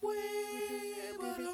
[0.00, 1.51] Huevo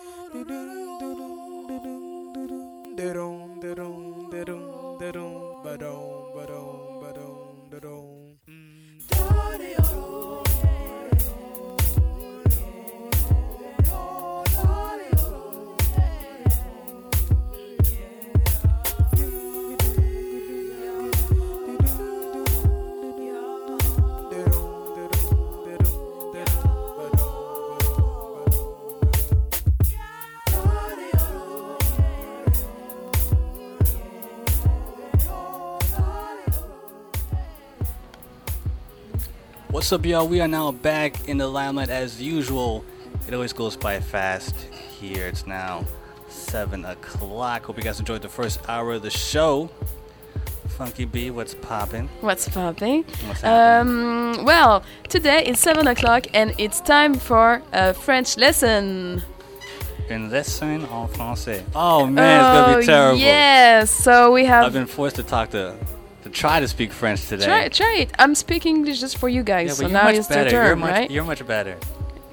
[39.88, 40.28] What's up, y'all?
[40.28, 42.84] We are now back in the limelight as usual.
[43.27, 44.55] It always goes by fast
[45.01, 45.27] here.
[45.27, 45.87] It's now
[46.28, 47.64] 7 o'clock.
[47.64, 49.70] Hope you guys enjoyed the first hour of the show.
[50.77, 52.11] Funky B, what's popping?
[52.20, 53.05] What's popping?
[53.24, 54.37] What's happening?
[54.37, 59.23] Um, well, today it's 7 o'clock and it's time for a French lesson.
[60.11, 61.62] Une lesson en français.
[61.75, 63.19] Oh man, it's gonna Oh, be terrible.
[63.20, 64.67] Yes, so we have.
[64.67, 65.75] I've been forced to talk to,
[66.24, 67.44] to try to speak French today.
[67.47, 68.11] Try, try it.
[68.19, 70.36] I'm speaking English just for you Yeah, guys, but so you're now much it's your
[70.44, 70.50] better.
[70.56, 71.11] you're turn, much, right?
[71.11, 71.77] You're much better.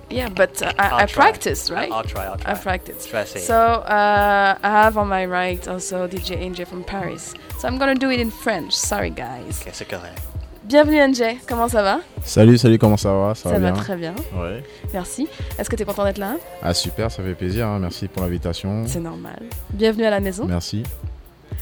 [0.10, 1.24] Yeah, but uh, I, I try.
[1.32, 1.92] practice, right?
[1.92, 2.26] I'll try.
[2.26, 2.52] I'll try.
[2.52, 3.06] I practice.
[3.08, 3.44] Try say it?
[3.44, 7.34] So uh, I have on my right also DJ NJ from Paris.
[7.60, 8.74] So I'm gonna do it in French.
[8.74, 9.62] Sorry, guys.
[9.62, 10.22] Ok, c'est correct.
[10.64, 11.40] Bienvenue NJ.
[11.48, 12.02] Comment ça va?
[12.24, 13.36] Salut, salut, comment ça va?
[13.36, 13.74] Ça, Ça va bien?
[13.74, 14.16] très bien.
[14.34, 14.64] Ouais.
[14.94, 15.28] Merci.
[15.60, 16.38] Est-ce que tu es content d'être là?
[16.64, 18.84] Ah super, ça fait plaisir, hein, merci pour l'invitation.
[18.88, 19.42] C'est normal.
[19.72, 20.46] Bienvenue à la maison.
[20.46, 20.82] Merci,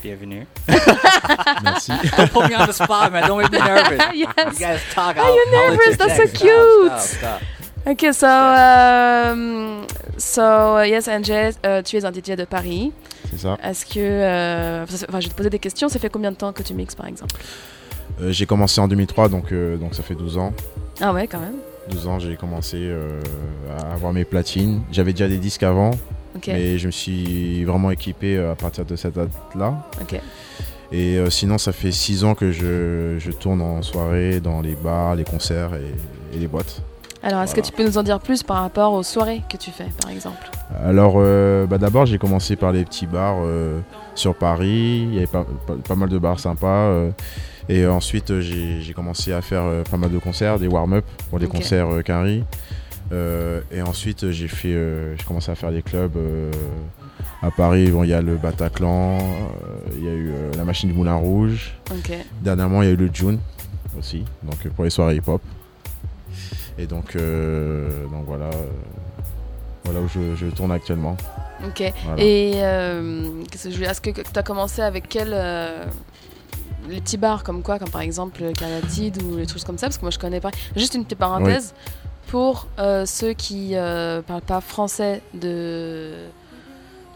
[0.03, 0.45] Bienvenue.
[1.63, 1.91] merci.
[2.17, 3.25] Don't put me on the spot, man.
[3.25, 3.99] Don't make me nervous.
[4.13, 4.59] Yes.
[4.59, 5.15] You guys talk.
[5.17, 5.97] I'll- you're I'll nervous?
[5.97, 6.91] That's so cute.
[6.91, 7.41] Stop, stop, stop.
[7.85, 9.87] Ok, so, um,
[10.17, 12.91] so yes, NJ, euh, tu es un DJ de Paris.
[13.29, 13.57] C'est ça.
[13.63, 15.87] Est-ce que, euh, enfin, je vais te poser des questions.
[15.89, 17.35] Ça fait combien de temps que tu mixes, par exemple?
[18.21, 20.53] Euh, j'ai commencé en 2003, donc, euh, donc ça fait 12 ans.
[21.01, 21.55] Ah ouais, quand même.
[21.89, 23.21] 12 ans, j'ai commencé euh,
[23.79, 24.83] à avoir mes platines.
[24.91, 25.91] J'avais déjà des disques avant,
[26.35, 26.47] Ok.
[26.47, 29.75] mais je me suis vraiment équipé euh, à partir de cette date-là.
[30.91, 34.75] Et euh, sinon, ça fait 6 ans que je, je tourne en soirée, dans les
[34.75, 36.81] bars, les concerts et, et les boîtes.
[37.23, 37.61] Alors, est-ce Voilà.
[37.61, 40.11] que tu peux nous en dire plus par rapport aux soirées que tu fais, par
[40.11, 40.51] exemple?
[40.83, 43.79] Alors, euh, bah, d'abord, j'ai commencé par les petits bars euh,
[44.13, 45.03] sur Paris.
[45.07, 46.91] Il y avait pas, pas- pas mal de bars sympas.
[47.69, 51.88] et ensuite, j'ai commencé à faire pas mal de concerts, des warm-up pour des concerts.
[51.91, 52.01] Euh,
[53.12, 56.52] et ensuite, j'ai fait, euh, j'ai commencé à faire des clubs euh,
[57.41, 57.90] à Paris.
[57.91, 59.22] Bon, il y a le Bataclan, euh,
[59.97, 61.75] il y a eu euh, la Machine du Moulin Rouge.
[62.41, 63.40] Dernièrement, il y a eu le June
[63.97, 65.41] aussi, donc euh, pour les soirées hip-hop.
[66.80, 68.68] Et donc, euh, donc voilà, euh,
[69.84, 71.16] voilà où je, je tourne actuellement.
[71.66, 71.94] Ok.
[72.06, 72.24] Voilà.
[72.24, 75.85] Et euh, est-ce que tu as commencé avec quel euh,
[76.90, 79.97] les petits bars comme quoi, comme par exemple Calatide ou les trucs comme ça, parce
[79.97, 80.52] que moi je connais pas.
[80.75, 81.74] Juste une petite parenthèse
[82.33, 86.13] pour euh, ceux qui euh, parlent pas français de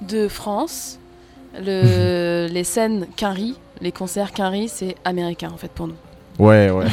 [0.02, 1.00] de France.
[1.60, 5.96] Le, les scènes Quinry, les concerts Quinry, c'est américain en fait pour nous.
[6.38, 6.86] Ouais, ouais.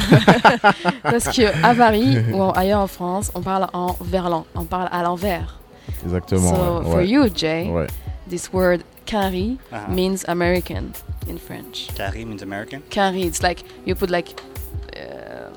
[1.03, 5.03] Parce que à Paris ou ailleurs en France, on parle en verlan, on parle à
[5.03, 5.59] l'envers.
[6.03, 6.55] Exactement.
[6.55, 7.07] so ouais, for ouais.
[7.07, 7.85] you, Jay, Ouais.
[8.27, 9.93] this word Quinry Uh-huh.
[9.93, 10.85] means American
[11.29, 11.89] in French.
[11.95, 12.79] Carré means American?
[12.89, 14.33] Quinry, it's like you put like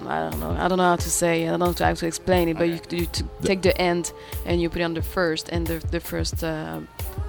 [0.08, 2.48] I don't know, I don't know how to say, I don't know how to explain
[2.48, 4.12] it, but you, you t- take the end
[4.46, 6.80] and you put it on the first, and the the first uh,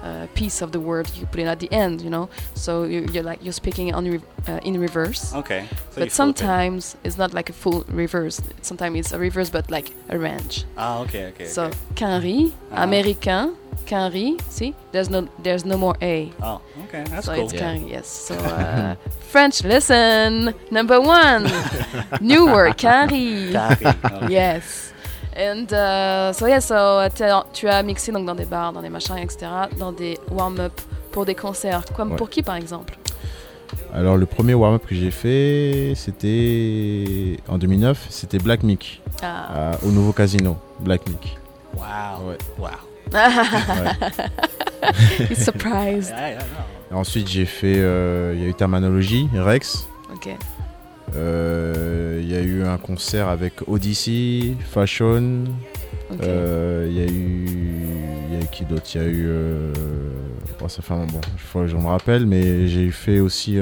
[0.02, 2.28] uh, piece of the word you put it at the end, you know.
[2.54, 5.34] So you, you're like you're speaking on re- uh, in reverse.
[5.34, 5.66] Okay.
[5.68, 6.12] So but flip it.
[6.12, 8.40] sometimes it's not like a full reverse.
[8.62, 10.64] Sometimes it's a reverse, but like a range.
[10.76, 11.46] Ah, okay, okay.
[11.46, 11.76] So okay.
[11.94, 12.84] cainri, Ah.
[12.86, 13.54] américain,
[13.86, 14.40] cainri.
[14.48, 16.32] See, there's no there's no more a.
[16.42, 16.60] Oh,
[16.92, 17.04] okay.
[17.10, 17.44] That's so cool.
[17.44, 17.74] it's Yeah.
[17.86, 18.06] Yes.
[18.28, 18.94] So uh,
[19.30, 21.48] French lesson number one,
[22.20, 23.06] new word okay.
[24.28, 24.92] Yes.
[25.36, 28.82] And uh, so yeah, so uh, t'as- tu as mixé donc dans des bars, dans
[28.82, 29.46] des machins, etc.,
[29.78, 30.72] dans des warm-up
[31.12, 31.84] pour des concerts.
[31.96, 32.16] Comme Ouais.
[32.16, 32.96] pour qui par exemple?
[33.94, 39.72] Alors, le premier warm-up que j'ai fait, c'était en 2009, c'était Black Mick, Ah.
[39.84, 40.56] au nouveau casino.
[40.80, 41.38] Black Mick.
[41.76, 42.28] Wow.
[42.28, 42.38] Ouais.
[42.58, 42.68] Wow.
[45.28, 46.10] He's surprised.
[46.10, 46.79] Yeah, yeah, no.
[46.92, 49.86] Ensuite, j'ai fait, euh, il y a eu Terminologie, Rex.
[50.12, 50.28] Ok.
[51.16, 55.44] Euh, Il y a eu un concert avec Odyssey, Fashion.
[56.22, 57.46] Euh, Il y a eu,
[58.28, 58.84] il y a eu qui d'autre?
[58.94, 59.28] Il y a eu,
[60.62, 63.58] oh, ça fait un bon, il faut que je me rappelle, mais j'ai fait aussi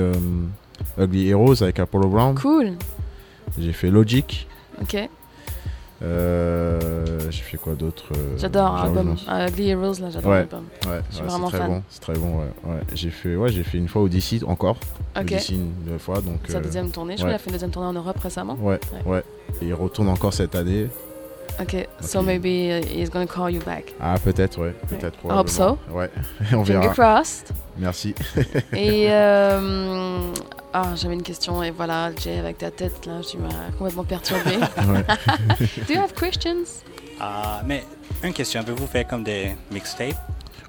[0.99, 2.35] Ugly Heroes avec Apollo Brown.
[2.35, 2.73] Cool.
[3.59, 4.47] J'ai fait Logic.
[4.81, 4.97] Ok.
[6.01, 9.17] Euh, j'ai fait quoi d'autre euh, J'adore l'album.
[9.29, 10.39] Ugly Heroes, là, j'adore Ouais.
[10.39, 10.65] l'album.
[10.87, 11.75] Ouais, Je suis ouais, vraiment c'est très fan.
[11.77, 11.83] bon.
[11.91, 12.39] C'est très bon.
[12.39, 12.81] Ouais, ouais.
[12.95, 14.77] J'ai fait, ouais, j'ai fait une fois Odyssey encore.
[15.17, 15.23] Ok.
[15.23, 16.41] Odyssey une deux fois, donc.
[16.49, 17.15] Sa euh, deuxième tournée.
[17.15, 17.33] Je crois ouais.
[17.33, 18.57] qu'il a fait une deuxième tournée en Europe récemment.
[18.61, 19.13] Ouais, Ouais.
[19.13, 19.25] ouais.
[19.61, 20.89] Et il retourne encore cette année.
[21.61, 23.93] Ok, so maybe uh, he's gonna call you back.
[24.01, 24.73] Ah, peut-être, ouais.
[24.89, 25.17] Peut-être.
[25.25, 25.77] I hope so.
[25.93, 26.09] Ouais,
[26.53, 26.87] on verra.
[26.91, 27.51] crossed.
[27.77, 28.15] Merci.
[28.73, 30.21] Et euh,
[30.85, 34.57] ah, j'avais une question et voilà, Jay, avec ta tête là, tu m'as complètement perturbé.
[35.89, 36.83] Do you have questions?
[37.21, 37.85] Ah, mais
[38.23, 40.17] une question, avez-vous fait comme des mixtapes?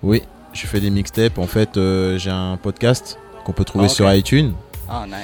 [0.01, 0.23] Oui,
[0.53, 1.37] je fais des mixtapes.
[1.37, 4.53] En fait, euh, j'ai un podcast qu'on peut trouver Ah, sur iTunes.
[4.87, 5.15] Ah, nice.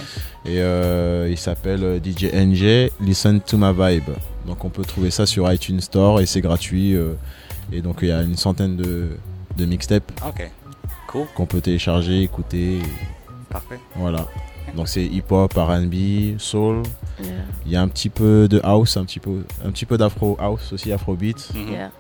[0.46, 4.12] Et euh, il s'appelle euh, DJ NJ Listen to My Vibe.
[4.46, 6.96] Donc on peut trouver ça sur iTunes Store et c'est gratuit.
[6.96, 7.14] euh,
[7.72, 9.18] et donc il y a une centaine de,
[9.58, 10.52] de mixtapes Ok,
[11.08, 12.78] cool, qu'on peut télécharger, écouter.
[13.50, 13.80] parfait.
[13.96, 14.28] Voilà.
[14.76, 16.84] Donc c'est hip-hop, R&B, soul.
[17.22, 17.32] Yeah.
[17.66, 20.36] Il y a un petit peu de house, un petit peu, un petit peu d'afro
[20.40, 21.50] house aussi, afrobeat.
[21.56, 21.72] Mhm.
[21.72, 21.92] Yeah.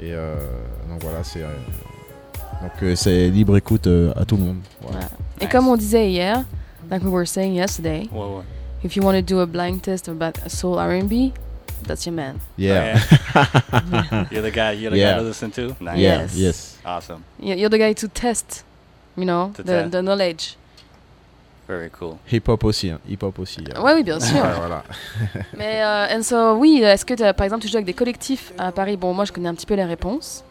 [0.00, 0.34] Et euh,
[0.90, 1.48] donc voilà, c'est euh,
[2.62, 4.58] donc euh, c'est libre écoute euh, à tout le monde.
[4.82, 4.98] Voilà.
[4.98, 5.10] Voilà.
[5.40, 5.52] Et Nice.
[5.52, 6.44] comme on disait hier,
[6.90, 8.42] like we were saying yesterday, Ouais, ouais.
[8.84, 11.32] if you want to do a blind test about soul R&B,
[11.86, 12.38] that's your man.
[12.58, 12.98] Yeah.
[13.34, 14.26] Yeah.
[14.32, 14.72] you're the guy.
[14.72, 15.12] You're the Yeah.
[15.14, 15.76] guy to listen to?
[15.80, 15.98] Nice.
[15.98, 16.22] Yeah.
[16.22, 16.34] Yes.
[16.36, 16.78] Yes.
[16.84, 17.22] Awesome.
[17.40, 18.64] You- You're the guy to test,
[19.16, 19.92] you know, the, test.
[19.92, 20.56] the knowledge.
[21.68, 22.14] Very cool.
[22.30, 23.00] Hip hop aussi, hein.
[23.08, 23.58] hip hop aussi.
[23.76, 23.80] euh.
[23.82, 24.36] Ouais, oui, bien sûr.
[24.36, 24.84] Ouais, voilà.
[25.58, 28.52] Mais, euh, and so, oui, est-ce que, t'as- par exemple, tu joues avec des collectifs
[28.56, 28.96] à Paris?
[28.96, 30.44] Bon, moi, je connais un petit peu les réponses.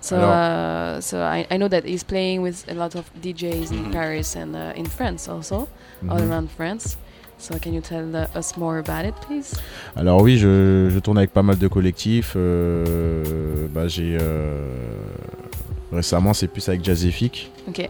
[0.00, 3.72] So, Alors- uh, so I, I know that he's playing with a lot of DJs
[3.72, 3.90] in Mhm.
[3.90, 5.66] Paris and uh, in France also,
[6.08, 6.30] all Mhm.
[6.30, 6.98] around France.
[7.38, 9.56] So, can you tell uh, us more about it, please?
[9.96, 12.34] Alors oui, je, je tourne avec pas mal de collectifs.
[12.36, 14.60] euh, bah, j'ai euh,
[15.92, 17.50] récemment, c'est plus avec Jazzific.
[17.68, 17.88] Ok,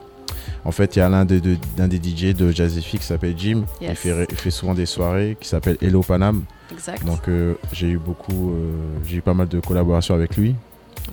[0.64, 3.64] En fait, il y a l'un des, de- des DJ de Jazzific qui s'appelle Jim.
[3.80, 6.44] Il, fait, il fait souvent des soirées qui s'appelle Hello Panam.
[6.72, 7.04] exact.
[7.04, 8.72] Donc euh, j'ai eu beaucoup, euh,
[9.06, 10.54] j'ai eu pas mal de collaborations avec lui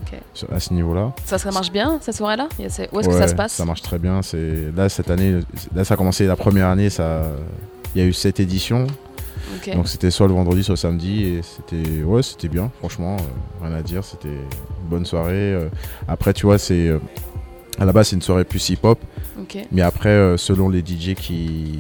[0.04, 0.18] Ok.
[0.34, 1.12] sur- à ce niveau-là.
[1.26, 2.48] Ça, ça marche bien, cette soirée-là?
[2.60, 3.52] Où est-ce que ça se passe?
[3.54, 4.22] Ça marche très bien.
[4.22, 5.40] C'est là cette année,
[5.76, 6.90] là ça a commencé la première année.
[6.90, 7.24] Ça,
[7.94, 8.88] il y a eu sept éditions.
[9.76, 12.72] Donc c'était soit le vendredi, soit le samedi, et c'était ouais, c'était bien.
[12.80, 14.04] Franchement, euh, rien à dire.
[14.06, 15.58] C'était une bonne soirée.
[16.08, 16.90] après, tu vois, c'est
[17.80, 19.00] à la base c'est une soirée plus hip-hop,
[19.72, 21.80] mais après, euh, selon les DJ qui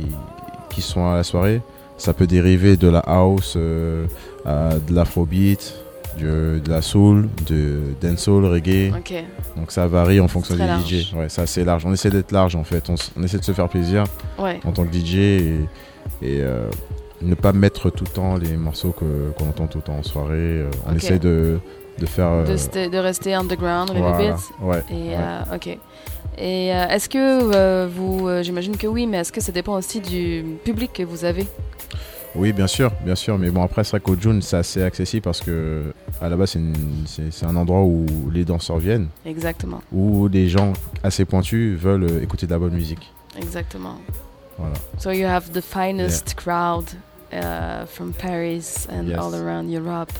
[0.70, 1.62] qui sont à la soirée,
[1.98, 4.06] ça peut dériver de la house, euh,
[4.46, 5.76] à de l'afrobeat,
[6.20, 8.92] de, de la soul, de dancehall, reggae.
[9.58, 10.88] Donc ça varie en fonction des large.
[10.88, 11.14] DJ.
[11.14, 11.86] Ouais, c'est assez large.
[11.86, 12.90] On essaie d'être large en fait.
[12.90, 14.06] On, on essaie de se faire plaisir
[14.40, 14.60] Ouais.
[14.66, 15.56] en tant que DJ et,
[16.22, 16.70] et, euh,
[17.22, 20.64] ne pas mettre tout le temps les morceaux qu'on entend tout le temps en soirée.
[20.90, 21.60] On essaie de,
[22.01, 22.27] de faire.
[22.27, 24.33] euh, De, rester underground a little voilà.
[24.33, 24.44] bit.
[24.62, 25.15] Ouais, Et ouais.
[25.18, 25.68] euh, ok.
[26.38, 30.44] Et euh, est-ce que vous, j'imagine que oui, mais est-ce que ça dépend aussi du
[30.63, 31.45] public que vous avez?
[32.33, 33.38] Oui, bien sûr, bien sûr.
[33.38, 36.56] Mais bon, après, c'est vrai qu'au June, c'est assez accessible parce que à la base,
[37.06, 40.71] c'est un endroit où les danseurs viennent, Exactement, où des gens
[41.04, 43.12] assez pointus veulent euh, écouter de la bonne musique.
[43.38, 43.95] exactement.
[44.57, 44.75] Voilà.
[45.00, 46.86] So you have the finest crowd
[47.33, 49.18] uh, from Paris and Yes.
[49.19, 50.12] all around Europe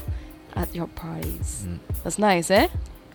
[0.56, 1.64] at your parties.
[1.68, 1.80] Mm.
[2.04, 2.68] That's nice, eh?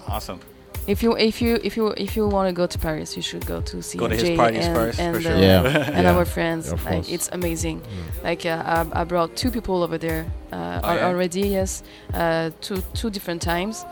[0.09, 0.41] Awesome.
[0.87, 3.45] If you if you if you if you want to go to Paris, you should
[3.45, 5.33] go to see Go to his Jay parties and, first, and, for sure.
[5.35, 5.65] uh, Yeah.
[5.97, 6.15] and Yeah.
[6.17, 6.71] our friends.
[6.71, 7.81] Of Like it's amazing.
[7.81, 8.23] Mm.
[8.23, 8.63] Like uh,
[8.95, 11.07] I, I brought two people over there uh, Oh, yeah?
[11.07, 11.41] already.
[11.49, 11.83] Yes,
[12.15, 13.85] uh, two two different times,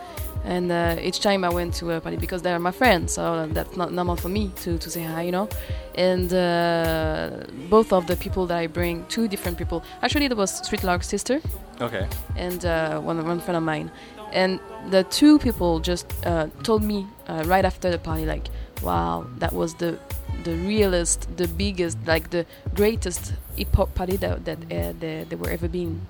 [0.45, 3.77] and uh, each time I went to a party because they're my friends, so that's
[3.77, 5.49] not normal for me to, to say hi, you know.
[5.95, 9.83] And uh, both of the people that I bring, two different people.
[10.03, 11.41] Actually, there was Street Lark's sister
[11.81, 12.07] Okay.
[12.37, 13.91] and uh, one one friend of mine,
[14.33, 14.61] and
[14.91, 18.47] the two people just uh, told me uh, right after the party, like,
[18.83, 19.99] "Wow, that was the
[20.45, 25.39] the realest, the biggest, like the greatest hip hop party that that uh, there, there
[25.39, 26.01] were ever been."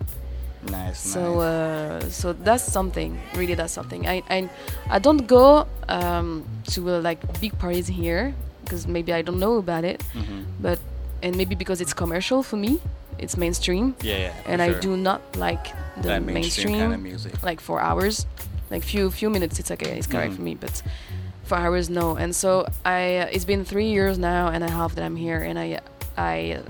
[0.71, 0.99] Nice.
[1.01, 1.43] So nice.
[1.43, 3.19] uh, so that's something.
[3.35, 4.07] Really, that's something.
[4.07, 4.49] I I,
[4.91, 6.45] I don't go um,
[6.75, 10.45] to uh, like big parties here because maybe I don't know about it, Mhm.
[10.61, 10.79] but
[11.23, 12.81] and maybe because it's commercial for me,
[13.19, 14.33] it's mainstream, Yeah, yeah.
[14.53, 15.65] and I do not like
[15.97, 17.43] the that mainstream, mainstream kind of music.
[17.43, 18.27] like for hours,
[18.71, 19.59] like few few minutes.
[19.61, 20.37] It's okay, it's correct Mhm.
[20.37, 20.83] for me, but
[21.45, 22.17] for hours no.
[22.17, 25.41] And so I, uh, it's been three years now and a half that I'm here,
[25.49, 25.81] and I
[26.17, 26.61] I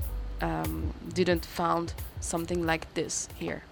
[0.43, 3.63] um, didn't found something like this here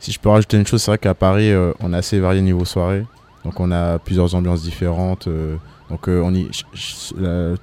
[0.00, 2.40] Si je peux rajouter une chose, c'est vrai qu'à Paris, euh, on est assez varié
[2.40, 3.04] niveau soirée.
[3.44, 5.28] Donc on a plusieurs ambiances différentes.
[5.28, 5.56] euh,
[5.90, 6.48] donc euh, on y,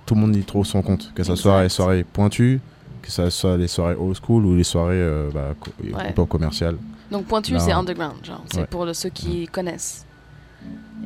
[0.05, 1.11] tout le monde y trouve son compte.
[1.13, 2.59] Que ce soit les soirées pointues,
[3.01, 6.27] que ce soit les soirées old school ou les soirées bah, co- Ouais.
[6.27, 6.77] commerciales.
[7.11, 8.43] Donc pointu, c'est underground, genre.
[8.51, 8.67] C'est Ouais.
[8.67, 10.05] pour le- ceux qui connaissent.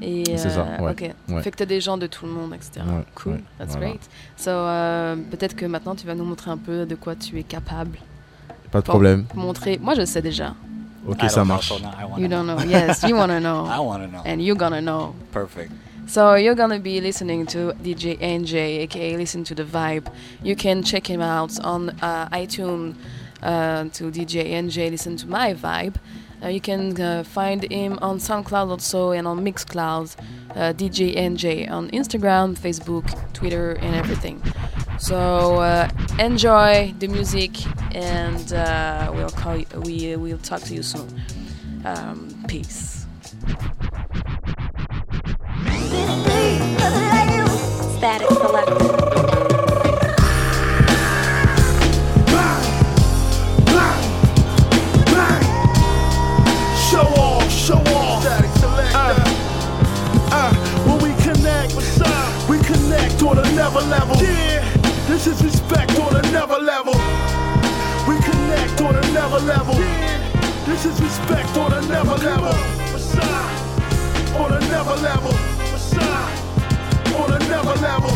[0.02, 0.92] Et C'est ça, ouais.
[1.30, 1.42] ok.
[1.44, 2.82] Fait que t'as des gens de tout le monde, etc.
[3.16, 3.92] Cool, that's voilà.
[3.92, 4.02] great.
[4.36, 4.52] So
[5.32, 7.98] peut-être que maintenant tu vas nous montrer un peu de quoi tu es capable.
[8.74, 9.26] Pas de problème.
[9.36, 9.80] Montrer.
[9.82, 10.56] Moi je sais déjà.
[11.08, 11.68] Ok, I ça know, marche.
[11.70, 12.60] so now I wanna You don't know.
[12.66, 13.66] Yes, you wanna know.
[13.70, 14.24] I want to know.
[14.26, 15.14] And you're gonna know.
[15.32, 15.72] Perfect.
[16.08, 20.08] So you're gonna be listening to DJ NJ, aka Listen to the Vibe.
[20.42, 22.96] You can check him out on uh, iTunes
[23.44, 25.96] uh, to DJ NJ Listen to My Vibe.
[26.44, 30.16] Uh, you can uh, find him on SoundCloud also and on Mixcloud,
[30.52, 34.42] uh, DJ NJ on Instagram, Facebook, Twitter, and everything.
[35.00, 37.52] So uh, enjoy the music,
[37.96, 41.08] and uh, we'll call you, we will talk to you soon.
[41.86, 43.06] Um, peace.
[47.98, 49.33] Statik.
[72.24, 72.56] Level.
[74.40, 75.34] On another level.
[77.20, 78.10] On another level.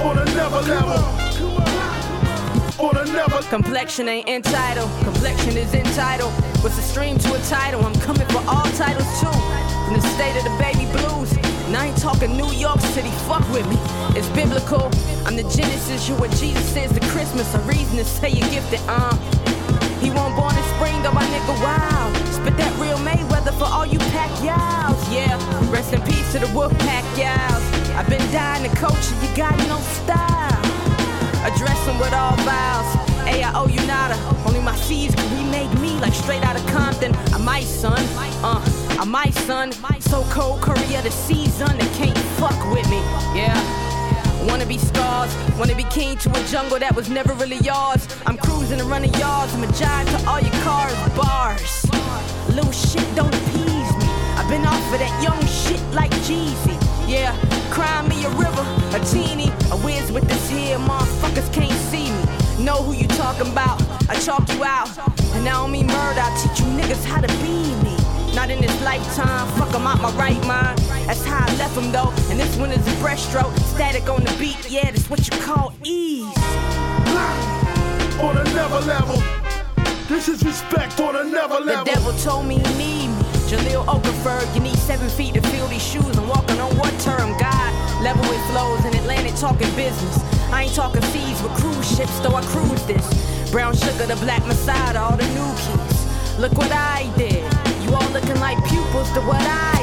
[0.00, 1.16] On another level.
[3.50, 6.32] Complexion ain't entitled, complexion is entitled.
[6.62, 7.84] What's a stream to a title?
[7.84, 9.32] I'm coming for all titles too.
[9.84, 11.32] From the state of the baby blues
[11.66, 13.76] and I ain't talking New York City, fuck with me.
[14.16, 14.84] It's biblical.
[15.26, 17.52] I'm the Genesis, you what Jesus says to Christmas.
[17.54, 19.18] A reason to say you're gifted, um.
[20.00, 21.99] He won't born in spring, though my nigga wild.
[22.40, 24.96] Spit that real Mayweather for all you pack yowls.
[25.12, 25.36] Yeah,
[25.70, 27.60] rest in peace to the wolf pack yowls.
[27.92, 30.56] I've been dying to coach you, you got no style.
[31.44, 32.88] Address them with all vows.
[33.28, 34.16] Hey, I owe you nada.
[34.46, 37.14] Only my C's can remake me like straight out of Compton.
[37.34, 38.00] I'm my son.
[38.42, 38.64] Uh,
[38.98, 39.72] I'm my son.
[40.00, 41.76] So cold, Korea the season.
[41.76, 43.00] They can't fuck with me.
[43.36, 43.52] Yeah.
[44.48, 48.08] Wanna be stars, wanna be king to a jungle that was never really yours.
[48.24, 52.29] I'm cruising and running yards, I'm a giant to all your cars, bars.
[52.60, 54.04] Little shit don't appease me.
[54.36, 56.76] I've been off of that young shit like Jeezy.
[57.08, 57.32] Yeah,
[57.70, 62.62] cry me a river, a teeny, a whiz with this here, motherfuckers can't see me.
[62.62, 64.90] Know who you talking about, I chalk you out.
[65.32, 67.96] And now I don't mean murder, I teach you niggas how to be me.
[68.34, 70.80] Not in this lifetime, fuck I'm out my right mind.
[71.08, 73.56] That's how I left them though, and this one is a breaststroke.
[73.72, 76.28] Statik on the beat, yeah, that's what you call ease.
[78.20, 79.39] On another level,
[80.10, 81.84] this is respect on another level.
[81.84, 83.22] The devil told me he need me.
[83.46, 86.18] Jahlil Okafor, you need seven feet to fill these shoes.
[86.18, 87.38] I'm walking on what term?
[87.38, 90.18] God, level with flows in Atlantic talking business.
[90.50, 93.06] I ain't talking fees with cruise ships, though I cruise this.
[93.52, 96.38] Brown sugar, the black Messiah, all the new keys.
[96.40, 97.46] Look what I did.
[97.84, 99.79] You all looking like pupils to what I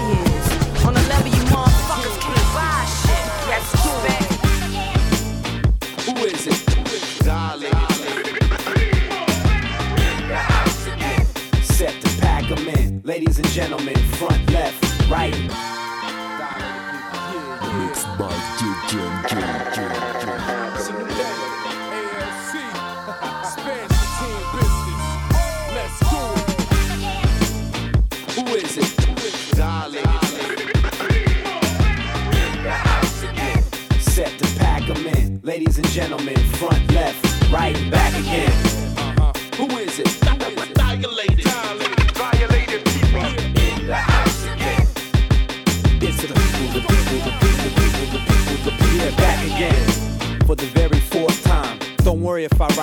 [13.18, 15.77] Ladies and gentlemen, front, left, right.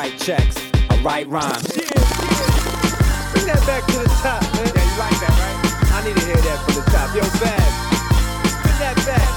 [0.05, 0.57] Write checks.
[0.91, 1.73] I write rhymes.
[1.73, 4.69] Bring that back to the top, man.
[4.75, 5.59] Yeah, you like that, right?
[5.93, 7.15] I need to hear that from the top.
[7.15, 7.73] Yo, Bag,
[8.63, 9.35] bring that back.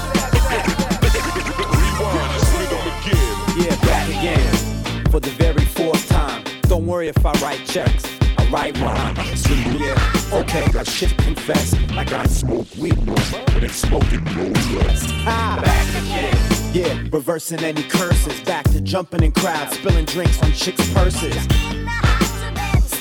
[3.56, 5.06] Yeah, back again.
[5.10, 6.44] For the very fourth time.
[6.62, 8.17] Don't worry if I write checks.
[8.48, 9.46] I write rhymes.
[9.78, 11.74] Yeah, okay, got shit to confess.
[11.90, 14.44] I got smoke weed, but it's smoking no
[14.78, 15.04] less.
[15.26, 16.72] Ah, back again.
[16.72, 18.40] Yeah, reversing any curses.
[18.40, 21.46] Back to jumping in crowds, spilling drinks on chicks' purses.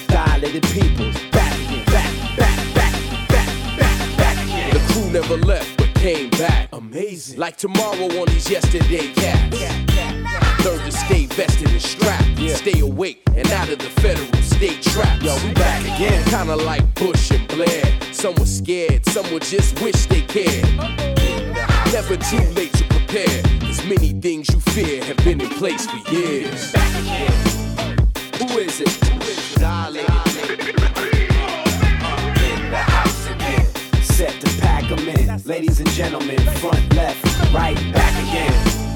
[0.07, 1.15] Dilated Peoples.
[1.31, 4.73] Back again, back, back, back, back, back, back again.
[4.73, 6.67] The crew never left but came back.
[6.73, 7.39] Amazing.
[7.39, 9.96] Like tomorrow on these yesterday cats.
[10.67, 12.25] Learn to stay vested and strapped.
[12.57, 15.23] Stay awake and out of the federal state traps.
[15.23, 16.21] Yo, we back again.
[16.25, 17.85] Kinda like Bush and Blair.
[18.11, 20.65] Some were scared, some would just wish they cared.
[21.93, 23.41] Never too late to prepare.
[23.63, 26.73] As many things you fear have been in place for years.
[28.39, 28.91] Who is it?
[29.61, 30.03] Darling.
[32.49, 33.65] In the house again.
[34.01, 35.43] Set to pack in.
[35.45, 38.86] Ladies and gentlemen, front, left, right, back again.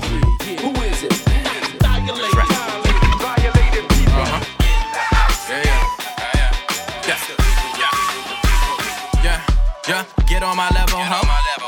[10.32, 11.20] Get on my level, huh?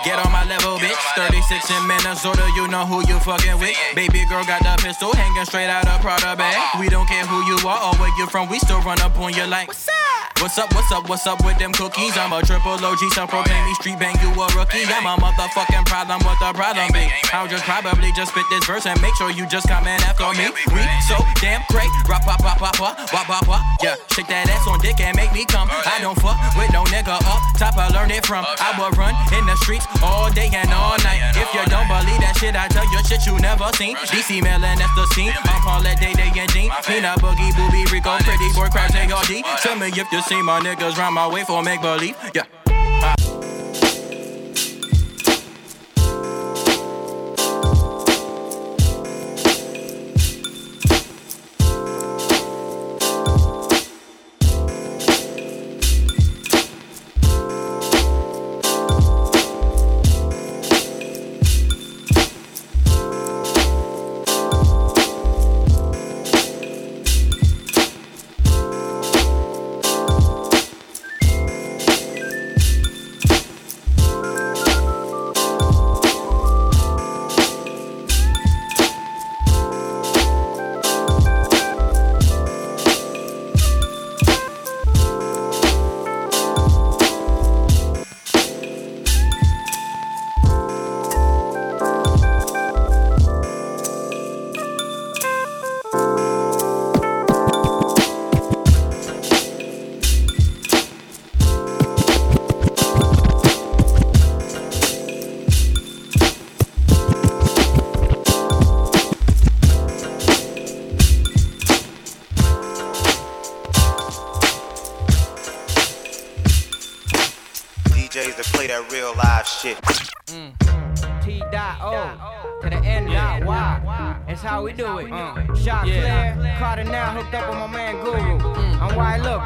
[0.07, 0.95] Get on my level, bitch.
[1.19, 3.75] 36 in Minnesota, you know who you fucking with.
[3.93, 6.79] Baby girl got the pistol hanging straight out of Prada bag.
[6.79, 9.33] We don't care who you are or where you're from, we still run up on
[9.33, 10.22] you like, what's up?
[10.43, 12.17] What's up, what's up, what's up with them cookies?
[12.17, 14.83] I'm a triple OG, self proclaim me street bang, you a rookie.
[14.91, 17.07] I'm a motherfucking problem, what the problem be?
[17.31, 20.27] I'll just probably just spit this verse and make sure you just come in after
[20.35, 20.51] me.
[20.75, 21.87] We so damn great.
[22.09, 23.61] Rap, pop, pop, pop, pop, wop, wop, wop.
[23.81, 25.69] Yeah, shake that ass on dick and make me come.
[25.71, 28.43] I don't fuck with no nigga up top, I learned it from.
[28.43, 31.23] I will run in the streets all day and all night.
[31.39, 33.95] If you don't believe that shit, I tell you shit you never seen.
[34.11, 35.31] DC Melon, that's the scene.
[35.47, 36.69] I'm Paulette, Day Day, and Jean.
[36.83, 39.31] Peanut Boogie, Booby, Rico, Pretty Boy, Crash, ARD.
[39.63, 42.15] Tell me if you see my niggas round my way for make believe.
[42.33, 42.62] Yeah.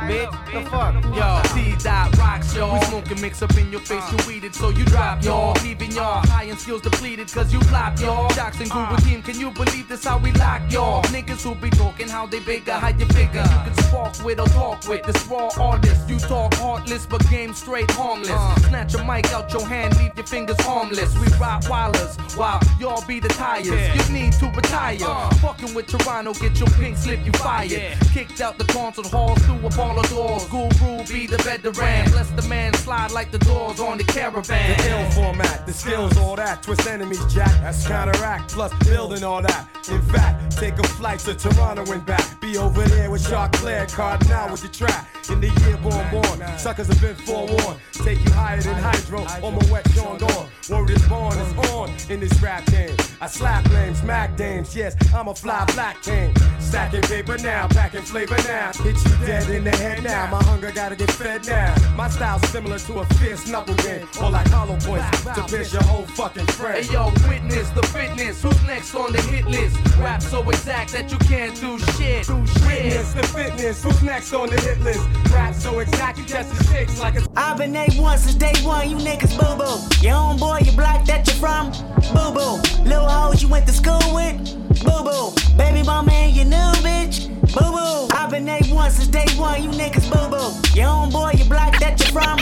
[0.07, 0.53] Bitch.
[0.53, 0.93] The fuck?
[1.15, 2.73] Yo, T dot rocks, yo.
[2.73, 4.23] We smoking mix up in your face, uh.
[4.27, 5.53] you eat so you drop, y'all.
[5.63, 8.31] Leaving y'all high and skills depleted, cause you flop, y'all.
[8.59, 10.03] And Guru team, can you believe this?
[10.03, 11.03] How we lock, y'all?
[11.03, 13.41] Niggas who be talking how they bigger, how you figure.
[13.41, 16.09] You can spark with or talk with this raw artist.
[16.09, 18.29] You talk heartless, but game straight harmless.
[18.31, 18.55] Uh.
[18.69, 21.17] Snatch a mic out your hand, leave your fingers harmless.
[21.19, 23.67] We rock wilders, while y'all be the tires.
[23.67, 24.97] You need to retire.
[25.01, 25.29] Uh.
[25.35, 27.97] Fucking with Toronto, get your pink slip, you fired.
[28.13, 30.45] Kicked out the concert halls through a ball of doors.
[30.45, 32.09] Guru be the veteran.
[32.11, 34.03] Bless the man, slide like the doors on the
[34.41, 34.77] caravan.
[34.77, 36.63] The ill format, the skills, all that.
[36.63, 37.51] Twist enemies, jack.
[37.61, 39.67] That's counteract, plus building all that.
[39.89, 42.39] In fact, take a flight to Toronto and back.
[42.41, 45.07] Be over there with Shark Claire, Kardinal with the track.
[45.29, 47.79] In the year born born, suckers have been forewarned.
[47.91, 50.47] Take you higher than hydro, on my wet Sean Dawn.
[50.69, 52.95] Word is born, is on in this rap game.
[53.19, 56.33] I slap lames, smack dames, yes, I'm a fly black king.
[56.59, 58.71] Stacking paper now, packing flavor now.
[58.73, 61.75] Hit you dead in the head now, my hunger gotta get fed now.
[61.95, 65.83] My style's similar to a fierce knuckle game, or like hollow points to pierce your
[65.83, 66.83] whole fucking friend.
[66.83, 68.41] Hey yo, witness the fitness.
[68.41, 69.77] Who's next on the hit list?
[69.97, 72.27] Rap so exact that you can't do shit.
[72.27, 75.07] Do Witness the fitness, who's next on the hit list?
[75.31, 78.89] Rap so exact, you catch the sticks like a I've been A1 since day one,
[78.89, 80.05] you niggas boo boo.
[80.05, 81.71] Your own boy, you block that you from,
[82.13, 82.83] boo boo.
[82.83, 85.33] Little hoes you went to school with, boo boo.
[85.57, 88.07] Baby mama and your new bitch, boo boo.
[88.15, 90.49] I've been A1 since day one, you niggas boo boo.
[90.79, 92.37] Your own boy, you block that you from,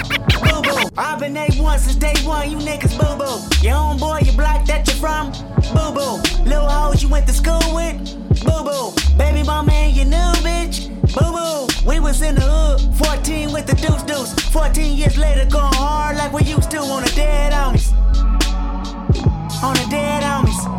[0.46, 0.90] boo boo.
[0.98, 3.38] I've been A1 since day one, you niggas boo boo.
[3.66, 5.32] Your own boy, you block that you from,
[5.74, 6.22] boo boo.
[6.44, 7.98] Little hoes you went to school with,
[8.46, 8.94] boo boo.
[9.18, 11.90] Baby mama and your new bitch, boo boo.
[11.90, 14.34] We was in the hood, 14 with the deuce deuce.
[14.52, 17.92] 14 years later, going hard like we used to on the dead homies.
[19.64, 20.75] On the dead homies.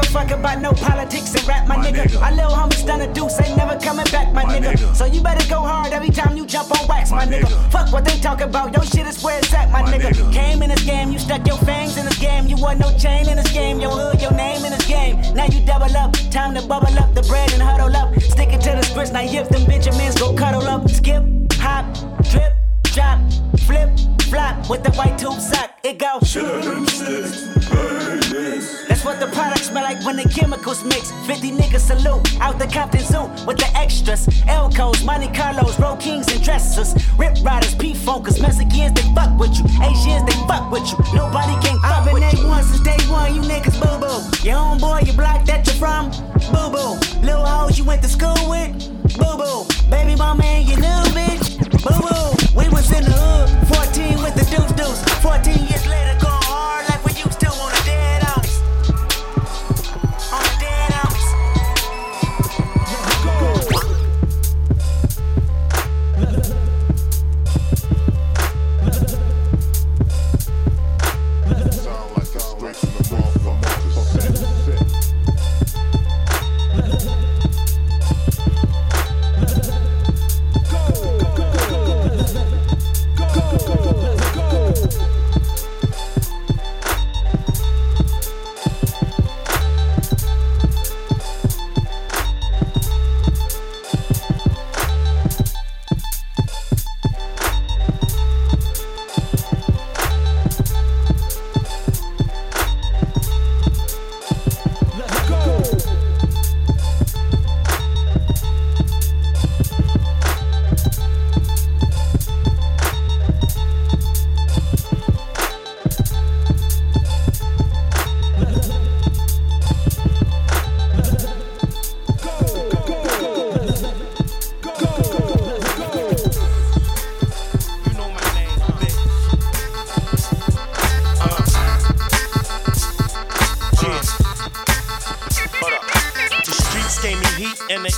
[0.00, 2.04] A fuck about no politics and rap, my, nigga.
[2.04, 2.22] nigga.
[2.22, 4.72] Our little homies done a deuce, ain't never coming back, my, nigga.
[4.72, 4.96] nigga.
[4.96, 7.44] So you better go hard every time you jump on wax, my, nigga.
[7.44, 7.70] nigga.
[7.70, 10.10] Fuck what they talk about, your shit is where it's at, my, nigga.
[10.10, 10.32] nigga.
[10.32, 12.46] Came in this game, you stuck your fangs in this game.
[12.46, 15.20] You want no chain in this game, your hood, your name in this game.
[15.34, 18.14] Now you double up, time to bubble up the bread and huddle up.
[18.20, 20.88] Stick it to the splits, now if them Benjamins go cuddle up.
[20.88, 21.84] Skip, hop,
[22.30, 23.18] drip, drop,
[23.66, 23.90] flip,
[24.22, 25.70] flop with the white tube sock.
[25.82, 26.20] It go.
[28.88, 31.10] That's what the product smell like when the chemicals mix.
[31.26, 34.26] 50 niggas salute out the Compton Zoo with the extras.
[34.46, 36.94] Elcos, Monte Carlos, Roll Kings and dressers.
[37.18, 39.64] Rip riders, P Focus, Mexicans, they fuck with you.
[39.82, 40.98] Asians, they fuck with you.
[41.14, 41.98] Nobody can fuck.
[41.98, 44.46] I've been A1 since day one, you niggas boo boo.
[44.46, 46.10] Your own boy, you block that you from,
[46.52, 46.98] boo boo.
[47.24, 48.72] Little hoes you went to school with,
[49.18, 49.66] boo boo.
[49.90, 52.58] Baby mama and your new bitch, boo boo.
[52.58, 55.02] We was in the hood, 14 with the deuce deuce.
[55.22, 56.16] 14 years later,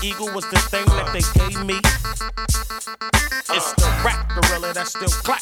[0.02, 1.76] eagle was the thing that they gave me.
[3.56, 5.40] It's the rap gorilla that still clap.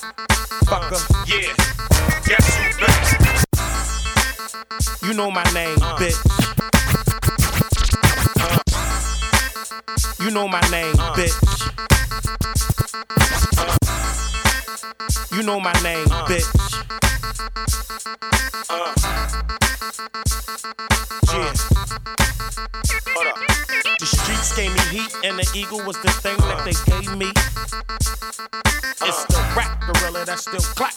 [0.66, 1.01] Fucker.
[1.27, 1.53] Yeah.
[2.27, 3.03] Guess who back?
[5.03, 5.97] You know my name, uh.
[5.97, 6.14] bitch.
[10.25, 11.12] You know my name, uh.
[11.14, 11.35] bitch.
[15.37, 16.27] You know my name, uh.
[16.27, 16.80] bitch.
[25.55, 27.31] Eagle was the thing that they gave me.
[29.03, 30.95] It's the rap gorilla that still clap.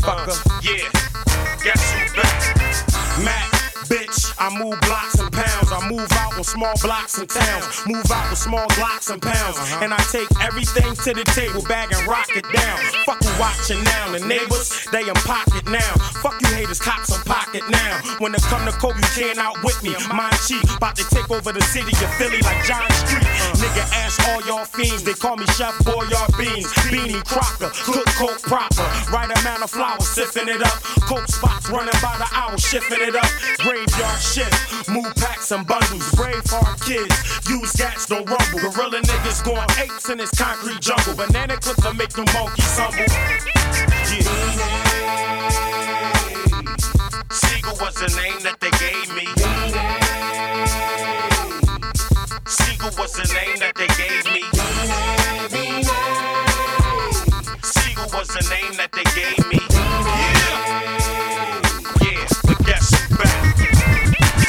[0.00, 0.36] Fucker.
[0.62, 0.88] Yeah.
[1.62, 2.62] Guess who back?
[3.24, 3.50] Mac,
[3.86, 5.70] bitch, I move blocks and pounds.
[5.70, 7.86] I move out on small blocks and towns.
[7.86, 9.58] Move out with small blocks and pounds.
[9.82, 12.78] And I take everything to the table, bag and rock it down.
[13.04, 14.12] Fuck you watching now.
[14.12, 15.92] The neighbors, they in pocket now.
[16.22, 18.00] Fuck you haters, cops in pocket now.
[18.18, 19.94] When it come to coke, you can't outwit me.
[20.14, 23.41] Mind cheap, about to take over the city of Philly like John Street.
[23.62, 25.04] Nigga, ask all y'all fiends.
[25.04, 26.66] They call me Chef Boyard Beans.
[26.90, 28.82] Beanie Crocker, cook coke proper.
[29.14, 30.82] Right amount of flour, sipping it up.
[31.06, 33.30] Coke spots running by the hour, shifting it up.
[33.62, 36.10] Graveyard shift, move packs and bundles.
[36.18, 37.14] Brave hard kids,
[37.48, 38.58] use gats, don't rumble.
[38.58, 41.14] Gorilla niggas going apes in this concrete jungle.
[41.14, 43.06] Banana clips will make them monkeys humble.
[44.10, 44.26] Yeah.
[47.30, 49.61] Sigel was the name that they gave me.
[52.82, 54.42] Sigel was the name that they gave me.
[57.62, 59.62] Sigel was the name that they gave me.
[60.18, 60.50] Yeah.
[62.02, 63.54] Yeah, but guess who back?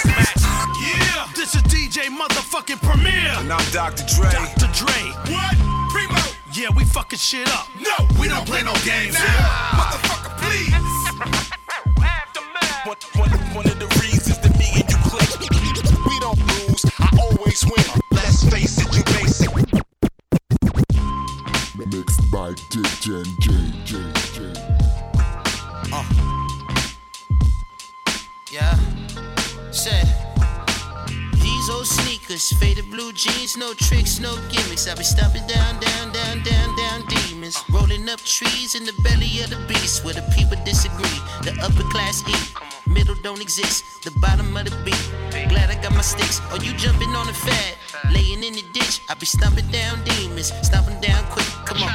[0.10, 0.42] It's.
[0.82, 3.38] Yeah, this is DJ motherfucking Premier.
[3.38, 4.04] And I'm Dr.
[4.08, 4.32] Dre.
[4.32, 4.66] Dr.
[4.74, 5.14] Dre.
[5.30, 5.54] What?
[5.94, 6.18] Primo.
[6.54, 7.68] Yeah, we fucking shit up.
[7.78, 9.14] No, we don't play no games.
[9.14, 9.78] Nah.
[9.78, 10.74] Motherfucker, please.
[12.84, 13.33] One, one, one
[23.04, 23.52] JJ.
[25.92, 26.06] Uh.
[28.50, 28.80] Yeah.
[29.72, 30.08] Said.
[31.34, 34.88] These old sneakers, faded blue jeans, no tricks, no gimmicks.
[34.88, 37.62] I be stomping down, down, down, down, down demons.
[37.74, 41.20] Rolling up trees in the belly of the beast where the people disagree.
[41.44, 42.54] The upper class eat,
[42.94, 44.04] middle don't exist.
[44.04, 45.04] The bottom of the beat.
[45.50, 46.40] Glad I got my sticks.
[46.52, 47.76] Oh, you jumping on the fat,
[48.14, 49.02] laying in the ditch.
[49.10, 51.48] I be stomping down demons, stomping down quick.
[51.66, 51.92] Come on.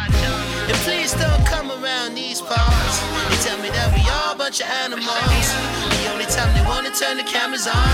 [0.69, 2.97] And please don't come around these parts.
[3.31, 5.49] They tell me that we all a bunch of animals.
[6.03, 7.89] The only time they wanna turn the cameras on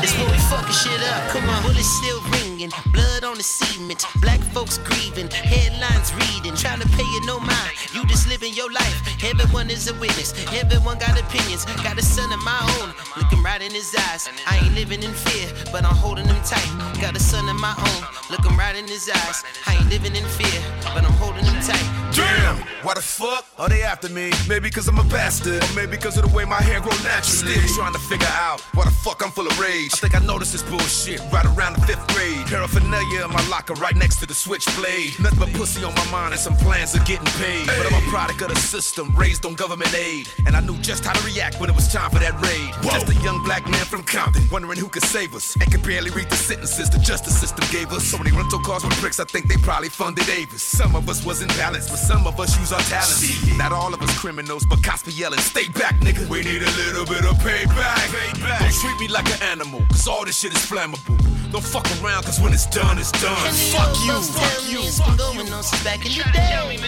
[0.00, 1.20] is when we fucking shit up.
[1.34, 4.04] Come on, bullets still ringing, blood on the cement.
[4.20, 7.72] Black folks grieving, headlines reading, trying to pay you no mind.
[7.94, 9.24] You just living your life.
[9.24, 10.34] Everyone is a witness.
[10.52, 11.64] Everyone got opinions.
[11.82, 14.28] Got a son of my own, looking right in his eyes.
[14.46, 17.00] I ain't living in fear, but I'm holding him tight.
[17.00, 19.44] Got a son of my own, looking right in his eyes.
[19.66, 20.60] I ain't living in fear,
[20.94, 22.02] but I'm holding him tight.
[22.14, 24.30] Damn, why the fuck are they after me?
[24.48, 27.54] Maybe cause I'm a bastard, or maybe cause of the way my hair grow naturally.
[27.54, 29.90] Still trying to figure out why the fuck I'm full of rage.
[29.94, 32.46] I think I noticed this bullshit right around the fifth grade.
[32.46, 35.18] Paraphernalia in my locker right next to the switchblade.
[35.20, 37.66] Nothing but pussy on my mind and some plans of getting paid.
[37.66, 40.28] But I'm a product of the system, raised on government aid.
[40.46, 42.72] And I knew just how to react when it was time for that raid.
[42.82, 45.54] Just a young black man from Compton, wondering who could save us.
[45.56, 48.04] And could barely read the sentences the justice system gave us.
[48.04, 50.62] So many rental cars with bricks, I think they probably funded Avis.
[50.62, 53.56] Some of us was in balance, but some of us use our talents.
[53.56, 56.28] Not all of us criminals, but cops be yelling, stay back, nigga.
[56.28, 58.08] We need a little bit of payback.
[58.14, 58.58] payback.
[58.60, 61.18] Don't treat me like an animal, cause all this shit is flammable.
[61.50, 63.34] Don't fuck around, cause when it's done, it's done.
[63.42, 65.82] And the Fuck you, folks fuck tell me you, it's fuck been going on since
[65.82, 66.78] back in the day.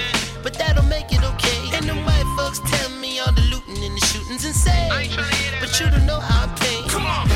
[0.46, 1.60] But that'll make it okay.
[1.74, 5.10] And the white folks tell me all the looting and the shootings insane.
[5.58, 6.86] But you don't know how I pain.
[6.86, 7.26] Come on.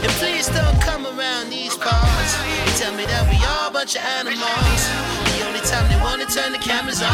[0.00, 2.32] And please don't come around these parts.
[2.64, 4.80] They tell me that we all a bunch of animals.
[5.36, 7.12] The only time they wanna turn the cameras on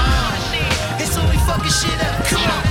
[1.03, 2.31] is when we fucking shit up.
[2.31, 2.63] Come on.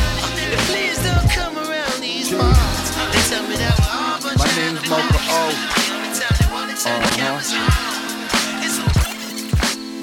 [0.48, 2.96] And please don't come around these parts.
[3.12, 5.04] They tell me that we're all a bunch My of name's animals.
[5.04, 5.78] Moka O.
[5.78, 7.87] The only time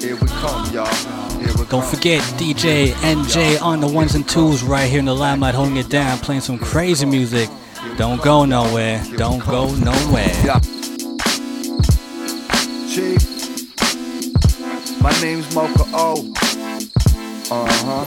[0.05, 0.87] Here we come, y'all.
[1.39, 5.55] We Don't forget DJ NJ on the ones and twos right here in the limelight,
[5.55, 7.49] holding it down, playing some crazy music.
[7.97, 9.03] Don't go nowhere.
[9.17, 10.29] Don't go nowhere.
[10.45, 10.59] Yeah.
[12.87, 13.17] Chief.
[15.01, 16.31] My name's Moka O.
[17.49, 18.03] Uh huh.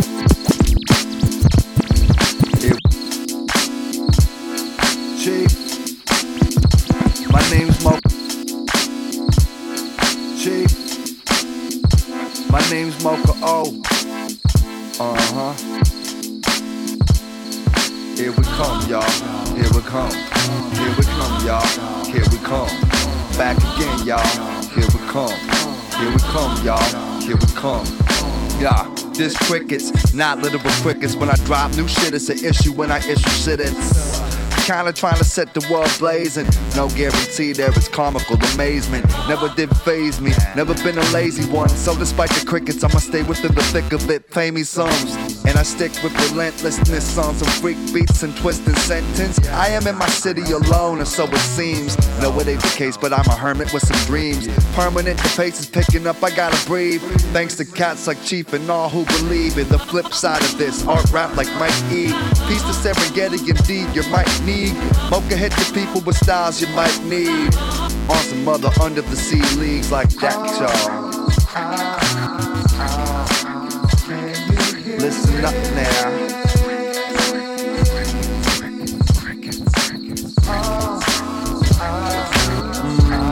[5.19, 5.49] Chief.
[7.33, 7.68] My name's
[12.59, 13.71] My name's Moka O.
[14.99, 15.53] Uh huh.
[18.17, 19.09] Here we come, y'all.
[19.55, 20.11] Here we come.
[20.75, 22.05] Here we come, y'all.
[22.07, 22.69] Here we come.
[23.39, 24.27] Back again, y'all.
[24.75, 25.31] Here we come.
[26.01, 27.21] Here we come, y'all.
[27.21, 27.87] Here we come.
[28.59, 31.15] Yeah, this crickets, not literal crickets.
[31.15, 33.61] When I drop new shit, it's an issue when I issue shit.
[33.61, 34.38] It's
[34.69, 36.47] kinda trying to set the world blazing.
[36.77, 39.07] No guarantee there is comical amazement.
[39.27, 41.71] Never did phase me, never been a lazy one.
[41.71, 44.31] So despite the crickets, I'ma stay within the thick of it.
[44.31, 49.39] Pay me sums, and I stick with relentlessness on some freak beats and twisted sentence.
[49.49, 51.97] I am in my city alone, and so it seems.
[52.21, 54.49] No, it ain't the case, but I'm a hermit with some dreams.
[54.75, 57.01] Permanent, the pace is picking up, I gotta breathe.
[57.33, 60.87] Thanks to cats like Chief and all who believe in the flip side of this.
[60.87, 62.13] Art rap like Mike E.
[62.49, 64.58] Peace to Serengeti, indeed, you might need.
[65.11, 67.55] Moka hit the people with styles you might need.
[68.11, 70.39] On some other under the sea leagues like that.
[74.99, 76.39] Listen up now.
[82.81, 83.29] Mm-hmm.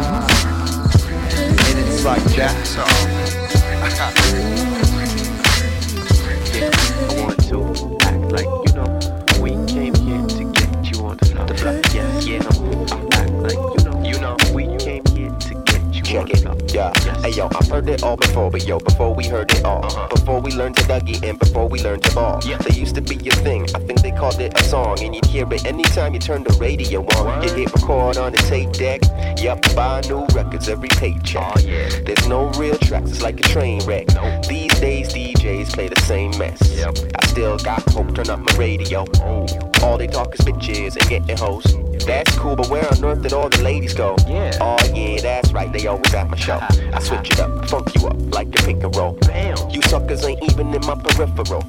[1.89, 3.06] It's like that,
[16.77, 16.93] yeah.
[17.23, 20.09] Hey yo, I've heard it all before, but yo, before we heard it all, uh-huh.
[20.09, 23.17] before we learned to Dougie and before we learned to ball, they used to be
[23.29, 23.63] a thing.
[23.75, 26.53] I think they called it a song, and you'd hear it anytime you turn the
[26.61, 27.43] radio on.
[27.43, 29.01] You hit record on the tape deck.
[29.41, 31.57] Yup, buy new records every paycheck.
[31.57, 31.61] Oh,
[32.05, 34.09] There's no real tracks, it's like a train wreck.
[34.47, 36.61] These days DJs play the same mess.
[36.85, 39.07] I still got hope, turn up my radio.
[39.21, 39.47] Oh.
[39.83, 41.65] All they talk is bitches and getting hoes.
[42.05, 44.15] That's cool, but where on earth did all the ladies go?
[44.29, 44.53] Yeah.
[44.61, 46.61] Oh yeah, that's right, they always at my show.
[46.93, 49.19] I switch it up, funk you up like a pick and roll.
[49.71, 51.63] You suckers ain't even in my peripheral.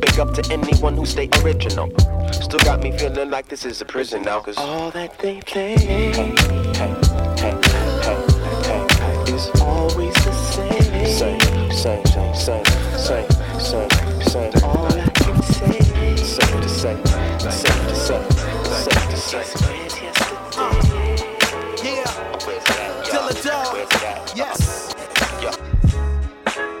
[0.00, 1.88] Big up to anyone who stay original.
[2.32, 5.76] Still got me feeling like this is a prison now, cause all that they play
[5.76, 6.34] hey, hey,
[6.74, 6.94] hey,
[7.36, 7.56] hey,
[8.02, 10.78] hey, hey, is always the same.
[11.06, 12.64] Same, same, same, same,
[12.96, 13.90] same, same,
[14.22, 14.52] same.
[14.62, 15.80] All I can say,
[16.16, 16.96] same to say,
[17.50, 18.28] same to say,
[18.64, 20.17] same to say.
[24.00, 24.30] Dog.
[24.36, 24.94] Yes.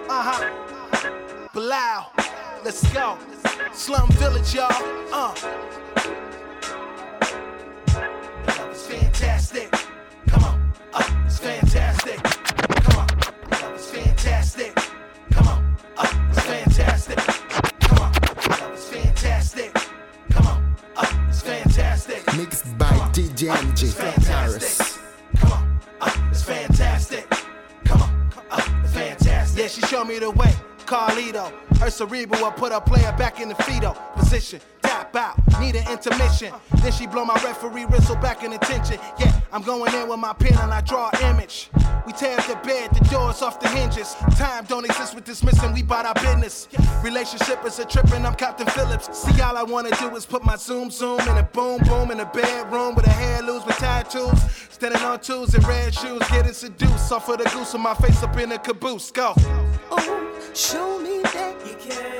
[0.08, 1.48] Uh huh.
[1.52, 2.12] Bilal.
[2.64, 3.18] Let's go.
[3.72, 4.68] Slum Village, y'all.
[5.12, 5.34] Uh.
[8.70, 9.70] It's fantastic.
[10.28, 10.72] Come on.
[10.92, 12.22] Uh, it's fantastic.
[12.22, 13.08] Come on.
[13.74, 14.74] It's fantastic.
[15.32, 15.76] Come on.
[15.96, 17.16] Uh, it's fantastic.
[17.80, 18.12] Come on.
[18.72, 19.74] It's fantastic.
[20.30, 20.76] Come on.
[20.96, 22.26] Uh, it's fantastic.
[22.36, 24.98] Mixed by DJ NJ from Paris.
[26.30, 26.87] It's fantastic.
[27.84, 29.60] Come on, uh, fantastic.
[29.60, 30.52] Yeah, she showed me the way.
[30.88, 34.58] Carlito, her cerebral, will put her player back in the fetal position.
[34.80, 36.50] Tap out, need an intermission.
[36.76, 38.98] Then she blow my referee whistle back in attention.
[39.18, 41.68] Yeah, I'm going in with my pen and I draw an image.
[42.06, 44.14] We tear up the bed, the doors off the hinges.
[44.38, 46.68] Time don't exist with dismissing, we bought our business.
[47.04, 49.14] Relationship is a trip and I'm Captain Phillips.
[49.14, 52.20] See, all I wanna do is put my zoom zoom in a boom boom in
[52.20, 54.40] a bedroom with a hair loose with tattoos.
[54.70, 57.12] Standing on twos and red shoes, getting seduced.
[57.12, 59.10] Off of the goose with my face up in a caboose.
[59.10, 59.34] Go.
[59.90, 62.17] Oh, show me that you care.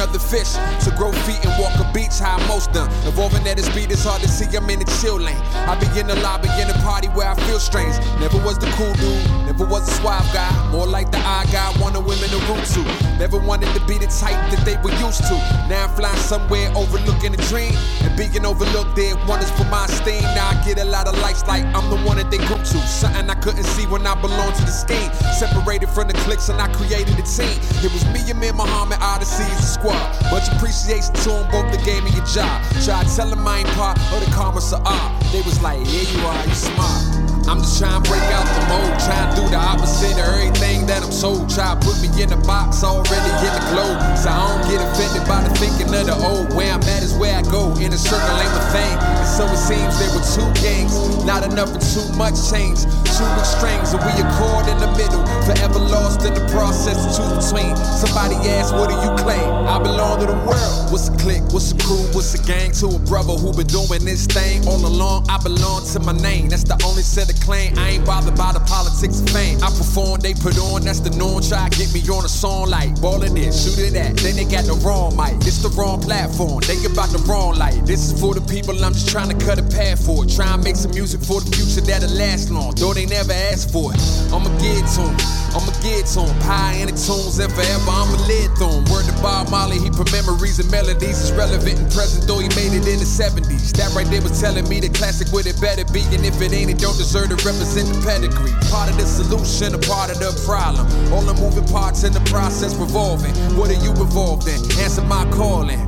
[0.00, 0.56] Another fish?
[0.80, 2.88] So grow feet and walk a beach, how most done.
[3.04, 4.48] Evolving at a speed, it's hard to see.
[4.56, 5.36] I'm in the chill lane.
[5.68, 8.00] I be in the lobby, in the party where I feel strange.
[8.16, 10.48] Never was the cool dude, never was a suave guy.
[10.72, 12.82] More like the eye guy, wanted women to root to.
[13.20, 15.36] Never wanted to be the type that they were used to.
[15.68, 17.76] Now I'm flying somewhere overlooking a dream.
[18.00, 20.24] And being overlooked, there one is for my esteem.
[20.32, 22.78] Now I get a lot of likes like I'm the one that they group to.
[22.88, 25.12] Something I couldn't see when I belonged to the scheme.
[25.36, 27.60] Separated from the cliques and I created a team.
[27.84, 30.30] It was me and me, Muhammad Oddisee as squad.
[30.30, 32.62] Much appreciation to them, both the game and your job.
[32.84, 35.22] Try to tell them I ain't part of the karma art.
[35.32, 37.29] They was like, yeah, you are, you smart.
[37.48, 40.86] I'm just trying to break out the mold, trying to do the opposite of everything
[40.86, 41.48] that I'm sold.
[41.48, 43.98] Try to put me in a box already in the globe.
[44.18, 46.52] So I don't get offended by the thinking of the old.
[46.52, 48.96] Where I'm at is where I go, in a circle ain't my thing.
[49.00, 50.92] And so it seems there were two gangs,
[51.24, 52.84] not enough and too much change.
[53.16, 55.24] Two extremes, and we accord in the middle.
[55.44, 57.76] Forever lost in the process, two between.
[57.96, 59.48] Somebody asked, what do you claim?
[59.66, 60.92] I belong to the world.
[60.92, 61.44] What's a clique?
[61.50, 62.04] What's a crew?
[62.12, 62.72] What's a gang?
[62.80, 65.26] To a brother who been doing this thing all along.
[65.28, 66.48] I belong to my name.
[66.48, 67.76] That's the only set of claim.
[67.78, 69.58] I ain't bothered by the politics of fame.
[69.62, 71.42] I perform, they put on, that's the norm.
[71.42, 74.16] Try get me on a song like ballin' this, shoot it at.
[74.16, 75.40] Then they got the wrong mic.
[75.40, 76.60] This the wrong platform.
[76.66, 77.84] They about the wrong light.
[77.84, 80.24] This is for the people I'm just trying to cut a path for.
[80.24, 82.74] Try and make some music for the future that'll last long.
[82.76, 84.00] Though they never asked for it.
[84.32, 85.16] I'ma get to to 'em.
[85.56, 86.36] I'ma get to 'em.
[86.40, 88.84] High in the tunes and forever I'ma live through 'em.
[88.90, 91.20] Word to Bob Marley, he put memories and melodies.
[91.20, 93.72] It's relevant and present, though he made it in the 70s.
[93.72, 96.02] That right there was telling me the classic what it better be.
[96.14, 98.52] And if it ain't, it don't deserve to represent the pedigree.
[98.70, 100.86] Part of the solution, a part of the problem.
[101.12, 103.34] All the moving parts in the process revolving.
[103.56, 104.60] What are you involved in?
[104.78, 105.80] Answer my calling.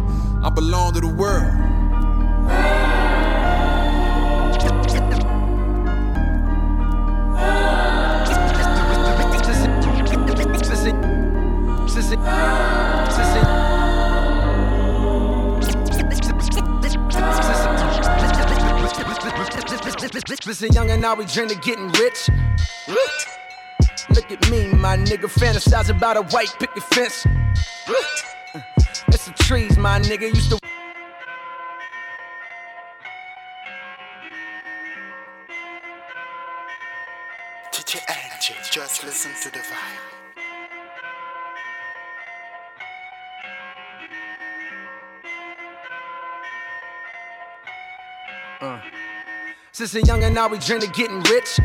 [0.42, 1.81] I belong to the world.
[20.44, 22.28] Listen, young and now we dream of getting rich.
[24.10, 27.24] Look at me, my nigga, fantasize about a white picket fence.
[29.06, 30.58] It's the trees, my nigga, used to.
[37.70, 40.12] DJ NJ, just listen to the vibe.
[48.60, 48.91] Uh.
[49.74, 51.58] Since a young and now we dream of getting rich.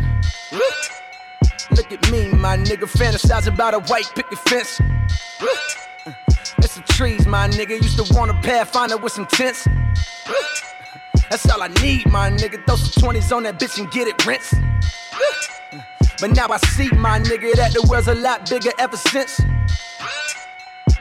[1.72, 4.80] Look at me, my nigga, fantasize about a white picket fence.
[4.80, 6.14] Uh,
[6.60, 7.72] it's the trees, my nigga.
[7.82, 9.68] Used to want a pathfinder with some tents.
[11.30, 12.66] That's all I need, my nigga.
[12.66, 14.54] Throw some 20s on that bitch and get it rinsed.
[14.54, 15.82] Uh,
[16.22, 19.42] but now I see, my nigga, that the world's a lot bigger ever since.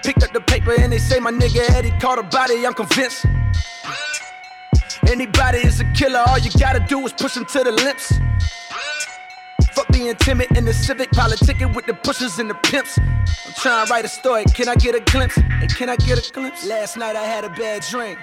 [0.03, 3.27] Picked up the paper and they say my nigga Eddie caught a body, I'm convinced.
[5.09, 8.13] Anybody is a killer, all you gotta do is push them to the lips.
[9.73, 12.99] Fuck being timid in the civic, politicking with the pushers and the pimps.
[12.99, 15.37] I'm trying to write a story, can I get a glimpse?
[15.37, 16.67] And can I get a glimpse?
[16.67, 18.17] Last night I had a bad dream.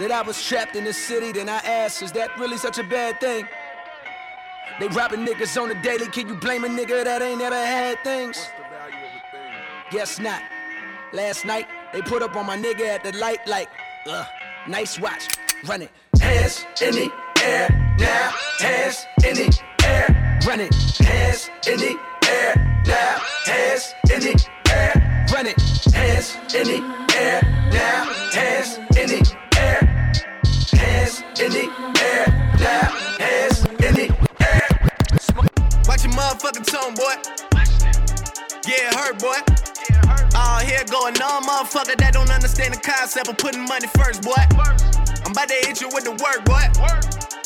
[0.00, 2.84] That I was trapped in the city, then I asked, is that really such a
[2.84, 3.46] bad thing?
[4.80, 8.02] They robbing niggas on the daily, can you blame a nigga that ain't ever had
[8.02, 8.48] things?
[9.90, 10.42] Guess not.
[11.12, 13.70] Last night, they put up on my nigga at the light like,
[14.06, 14.26] ugh,
[14.68, 15.28] nice watch,
[15.66, 15.90] run it.
[16.20, 17.12] Hands in the
[17.42, 20.74] air, now, hands in the air, run it.
[20.98, 21.98] Hands in the
[22.28, 25.60] air, now, hands in the air, run it.
[25.94, 27.42] Hands in the air,
[27.72, 30.12] now, hands in the air,
[30.72, 31.70] hands in the
[32.02, 32.26] air,
[32.58, 34.68] now, hands in the air.
[35.86, 37.14] Watch your motherfucking tone, boy.
[38.66, 39.65] Yeah, hurt, boy.
[40.36, 44.36] All here going on, motherfucker that don't understand the concept of putting money first, boy.
[45.24, 46.60] I'm about to hit you with the work, boy.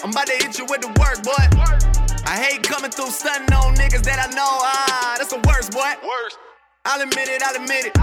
[0.03, 1.38] I'm about to hit you with the work, boy.
[2.26, 4.59] I hate coming through stunting on niggas that I know.
[4.66, 5.86] Ah, that's the worst, boy.
[6.03, 6.38] Worst.
[6.84, 7.95] I'll admit it, I'll admit it.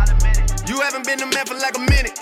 [0.71, 2.15] You haven't been a man for like a minute.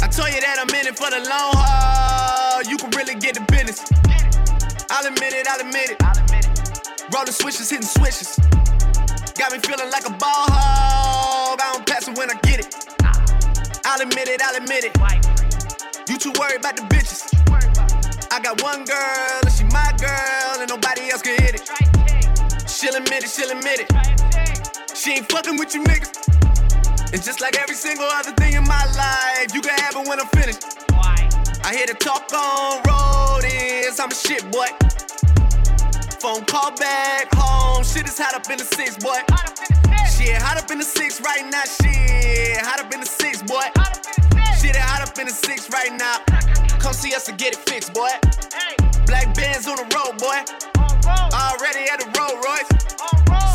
[0.00, 2.64] I told you that I'm in it for the long haul.
[2.64, 3.84] You can really get the business.
[4.88, 6.00] I'll admit it, I'll admit it.
[7.12, 8.40] Rolling switches, hitting switches.
[9.36, 11.19] Got me feeling like a ball hog.
[11.60, 12.74] I don't pass it when I get it.
[13.84, 14.96] I'll admit it, I'll admit it.
[16.08, 17.28] You too worried about the bitches.
[18.32, 21.68] I got one girl, and she my girl, and nobody else can hit it.
[22.68, 24.96] She'll admit it, she'll admit it.
[24.96, 27.12] She ain't fucking with you niggas.
[27.12, 30.18] And just like every single other thing in my life, you can have it when
[30.18, 30.64] I'm finished.
[30.90, 34.68] I hear the talk on road is I'm a shit boy.
[36.20, 37.82] Phone call back home.
[37.82, 39.16] Shit is hot up in the six, boy.
[40.12, 41.64] Shit, hot up in the six right now.
[41.64, 43.64] Shit, hot up in the six, boy.
[44.60, 46.20] Shit, hot up in the six right now.
[46.78, 48.10] Come see us and get it fixed, boy.
[49.06, 50.44] Black bands on the road, boy.
[51.32, 52.68] Already at the Rolls Royce.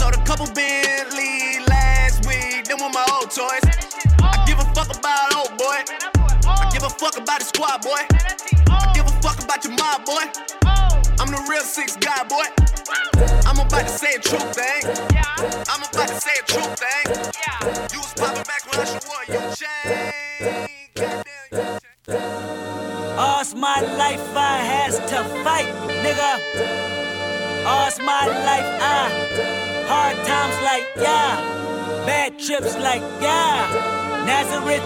[0.01, 2.65] Sold a couple Bentley last week.
[2.65, 3.61] Them were my old toys.
[4.25, 5.85] I give a fuck about old boy.
[6.49, 8.01] I give a fuck about the squad, boy.
[8.73, 10.74] I give a fuck about your mob, boy.
[11.19, 12.45] I'm the real six guy, boy.
[13.45, 14.83] I'm about to say a true thing.
[15.69, 17.05] I'm about to say a true thing.
[17.93, 20.11] You was popping back when I should wore your chain.
[23.17, 25.71] All's my life I has to fight,
[26.03, 26.31] nigga.
[27.65, 29.55] All's my life I
[29.87, 33.93] hard times like yeah, bad trips like yeah.
[34.25, 34.83] Nazareth,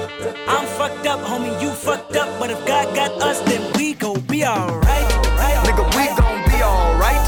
[0.48, 2.40] I'm fucked up, homie, you fucked up.
[2.40, 5.19] But if God got us, then we gon' be alright.
[5.70, 7.28] Nigga, we gon' be alright.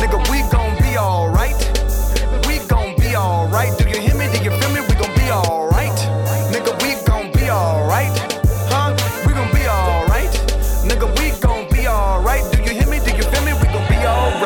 [0.00, 0.33] Nigga, we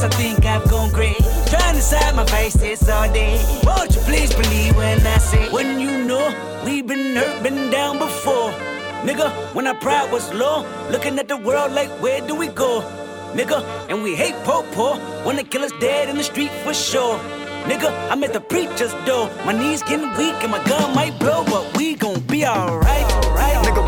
[0.00, 1.16] Girls, I think I've gone great.
[1.46, 3.36] Trying to decide my faces all day.
[3.64, 6.24] Won't you please believe when I say, when you know
[6.64, 8.50] we've been hurt, been down before.
[9.04, 12.80] Nigga, when our pride was low, looking at the world like, where do we go?
[13.34, 16.72] Nigga, and we hate po po when they kill us dead in the street for
[16.72, 17.18] sure.
[17.64, 19.28] Nigga, I'm at the preacher's door.
[19.44, 23.56] My knees getting weak and my gun might blow, but we gon' be alright, alright.
[23.66, 23.79] Nigga,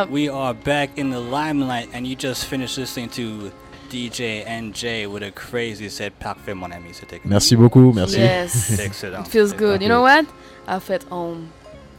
[0.00, 0.10] up.
[0.10, 3.52] We are back in the limelight, and you just finished listening to
[3.90, 6.18] DJ NJ with a crazy set.
[6.20, 6.92] Parfait, mon ami.
[6.92, 8.18] C'était Merci beaucoup, merci.
[8.18, 8.78] Yes.
[8.86, 9.26] Excellent.
[9.26, 9.82] It feels good.
[9.82, 10.26] You know what?
[10.66, 11.50] I felt home.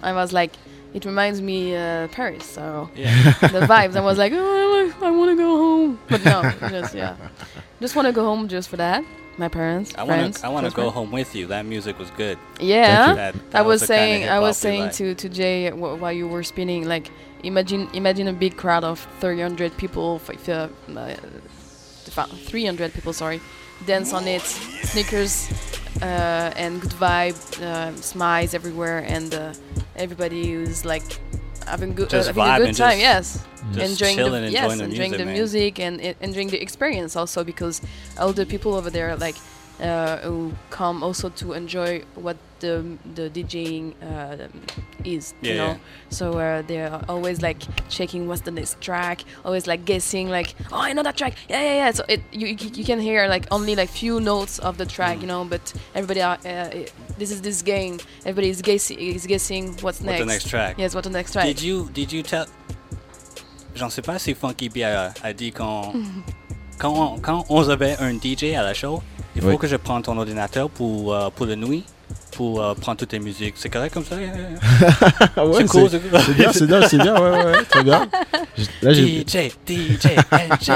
[0.02, 0.52] I was like,
[0.93, 2.45] it reminds me uh, Paris.
[2.45, 3.34] So Yeah.
[3.41, 3.95] the vibes.
[3.95, 5.99] I was like, oh, I, want to go home.
[6.10, 7.16] But no, just yeah,
[7.80, 9.04] just want to go home just for that.
[9.38, 10.22] My parents, I friends.
[10.24, 10.45] want to.
[10.45, 10.93] I want to go friends.
[10.93, 11.47] home with you.
[11.47, 12.38] That music was good.
[12.60, 14.93] Yeah, That- I that was the kinda saying, I was saying like.
[14.93, 17.10] to to Jay wh- while you were spinning, like
[17.44, 21.16] imagine imagine a big crowd of 300 people, uh, uh,
[22.48, 23.42] 300 people, sorry,
[23.86, 25.50] dance on it, sneakers,
[26.02, 29.54] uh, and good vibe, uh, smiles everywhere, and uh,
[29.96, 31.04] everybody is like
[31.68, 32.98] having good, uh, having a good time.
[33.00, 36.62] just- yes, just enjoying the yes, enjoying the enjoying music, the music and enjoying the
[36.62, 37.82] experience also because
[38.18, 39.36] all the people over there are like
[40.23, 42.84] who come also to enjoy what the
[43.15, 44.47] the DJing uh,
[45.03, 45.67] is, Yeah, you know.
[45.67, 45.77] yeah.
[46.09, 47.57] So uh, they're always like
[47.89, 51.61] checking what's the next track, always like guessing like, oh, I know that track, yeah,
[51.63, 51.91] yeah, yeah.
[51.91, 55.21] So it you you can hear like only like few notes of the track, Mm.
[55.21, 56.69] you know, but everybody are, uh,
[57.17, 57.97] this is this game.
[58.25, 60.19] Everybody is guessing is guessing what's What's next.
[60.19, 60.75] the next track?
[60.77, 61.45] Yes, what's the next track?
[61.45, 62.45] Did you Did you tell?
[63.73, 65.93] J'en sais pas si Funky B a, a dit quand
[66.82, 69.01] quand on, quand on avait un DJ à la show,
[69.36, 69.57] il faut Oui.
[69.57, 71.84] que je prenne ton ordinateur pour euh, pour la nuit
[72.36, 73.53] pour euh, prendre toutes tes musiques.
[73.57, 74.15] C'est correct comme ça?
[75.38, 75.89] Ouais, c'est cool.
[75.89, 78.07] c'est c'est bien, c'est bien, c'est bien, ouais, ouais, ouais, très bien.
[78.82, 80.71] Là, DJ, DJ, NJ,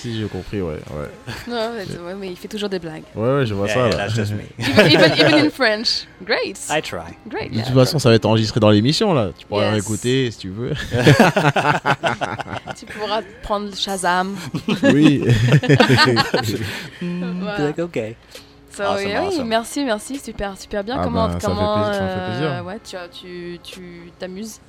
[0.00, 1.10] si j'ai compris, ouais, ouais.
[1.48, 3.02] Non, mais, ouais, mais il fait toujours des blagues.
[3.14, 3.88] Ouais, ouais, je vois Yeah, ça.
[3.88, 4.08] yeah, là.
[4.08, 4.42] just me.
[4.58, 6.06] even, even, even in French.
[6.24, 6.58] Great.
[6.70, 7.16] I try.
[7.28, 7.50] Great.
[7.50, 7.64] De yeah.
[7.66, 9.30] toute façon, ça va être enregistré dans l'émission là.
[9.38, 9.72] Tu pourras Yes.
[9.72, 10.72] réécouter si tu veux.
[12.78, 14.36] tu pourras prendre Shazam.
[14.82, 15.22] Oui.
[17.02, 17.58] Voilà.
[17.66, 18.16] Like, okay.
[18.70, 19.48] So, Awesome, yeah, oui, awesome.
[19.48, 20.96] merci, merci, super, super bien.
[20.98, 22.28] Ah comment, bah, ça me fait comment, plaisir, ça fait euh,
[22.60, 22.64] plaisir.
[22.66, 24.60] ouais, tu, tu, tu t'amuses?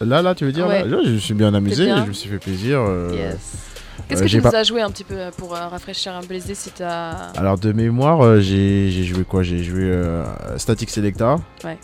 [0.00, 0.84] Là, là, tu veux dire Ouais.
[0.84, 2.04] là, je me suis bien amusé, bien?
[2.04, 2.78] je me suis fait plaisir.
[2.80, 3.70] euh, Yes.
[4.08, 6.14] Qu'est-ce euh, que j'ai tu nous pas- as joué un petit peu pour euh, rafraîchir
[6.14, 7.10] un peu les idées si t'as.
[7.36, 9.42] Alors de mémoire, euh, j'ai j'ai joué quoi?
[9.42, 10.24] J'ai joué euh,
[10.56, 11.36] Static Selecta.
[11.64, 11.78] Ouais.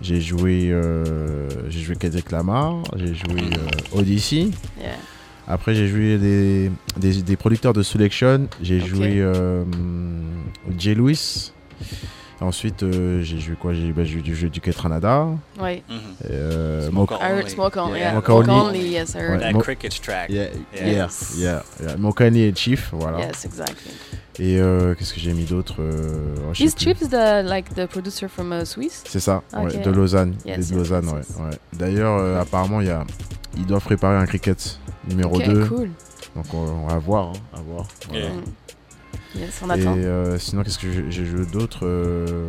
[0.00, 2.82] J'ai joué, euh, j'ai joué Kendrick Lamar.
[2.96, 4.50] J'ai joué euh, Odyssey.
[4.78, 4.96] Yeah.
[5.46, 8.48] Après j'ai joué des, des, des producteurs de Selection.
[8.62, 9.64] J'ai joué euh,
[10.78, 11.52] Jay Lewis.
[12.40, 13.72] Ensuite euh, j'ai joué quoi?
[13.74, 15.26] J'ai bah, j'ai j'ai joué du Ketranada.
[15.60, 15.82] Ouais.
[16.30, 17.12] Euh, Smoke
[17.76, 18.20] On, yeah.
[18.28, 18.50] Only.
[18.50, 19.40] Only, yes, I heard.
[19.40, 20.30] That Mo- cricket's track.
[20.30, 20.86] Yeah, Yeah.
[20.86, 21.34] yeah, Yes.
[21.36, 21.96] yeah, yeah.
[21.96, 23.18] Mokani et Chief, voilà.
[23.18, 23.90] Yes, exactly.
[24.38, 26.70] Et euh, qu'est-ce que j'ai mis d'autre oh, Is.
[26.76, 29.02] Chief the like the producer from uh, Swiss?
[29.08, 30.36] C'est ça, ouais, de Lausanne.
[30.44, 31.36] Yes, de Lausanne, yes, ouais, yes.
[31.40, 31.58] ouais.
[31.72, 33.04] D'ailleurs, euh, apparemment, il y a,
[33.56, 34.78] ils doivent préparer un cricket
[35.08, 35.64] numéro Ok, 2.
[35.66, 35.90] cool.
[36.36, 37.88] Donc on, on va voir, hein, à voir.
[38.08, 38.24] voilà.
[38.26, 38.30] Yeah.
[39.36, 39.94] Yes, on Et attend.
[39.98, 42.48] euh, sinon, qu'est-ce que j'ai- joué d'autre euh...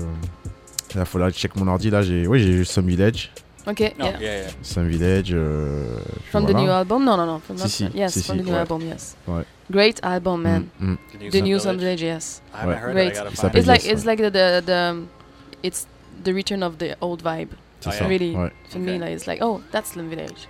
[0.95, 1.89] Là, faut là, check mon ordi.
[1.89, 3.31] Là, j'ai, oui, j'ai joué Some Village.
[3.67, 4.19] Ok, No, yeah.
[4.19, 4.47] yeah, yeah.
[4.63, 5.31] Some Village.
[5.33, 5.99] euh,
[6.31, 7.03] From the new album?
[7.05, 7.39] No, no, no.
[7.39, 8.59] From Si, not- si, yes, si, from si, the new ouais.
[8.59, 9.15] album, yes.
[9.27, 9.43] Ouais.
[9.69, 10.65] Great album, man.
[10.79, 10.97] Mm, mm.
[10.97, 12.01] The New The Sun New Sun Village?
[12.01, 12.41] Yes.
[12.53, 13.13] I haven't heard I Great.
[13.13, 14.95] gotta find s'appelle It's like Yes, it's like the, the the
[15.61, 15.85] it's
[16.23, 17.49] the return of the old vibe.
[17.81, 18.51] C'est Oh, ça, Really, ouais.
[18.69, 20.47] for me, like it's like oh, that's Slim Village.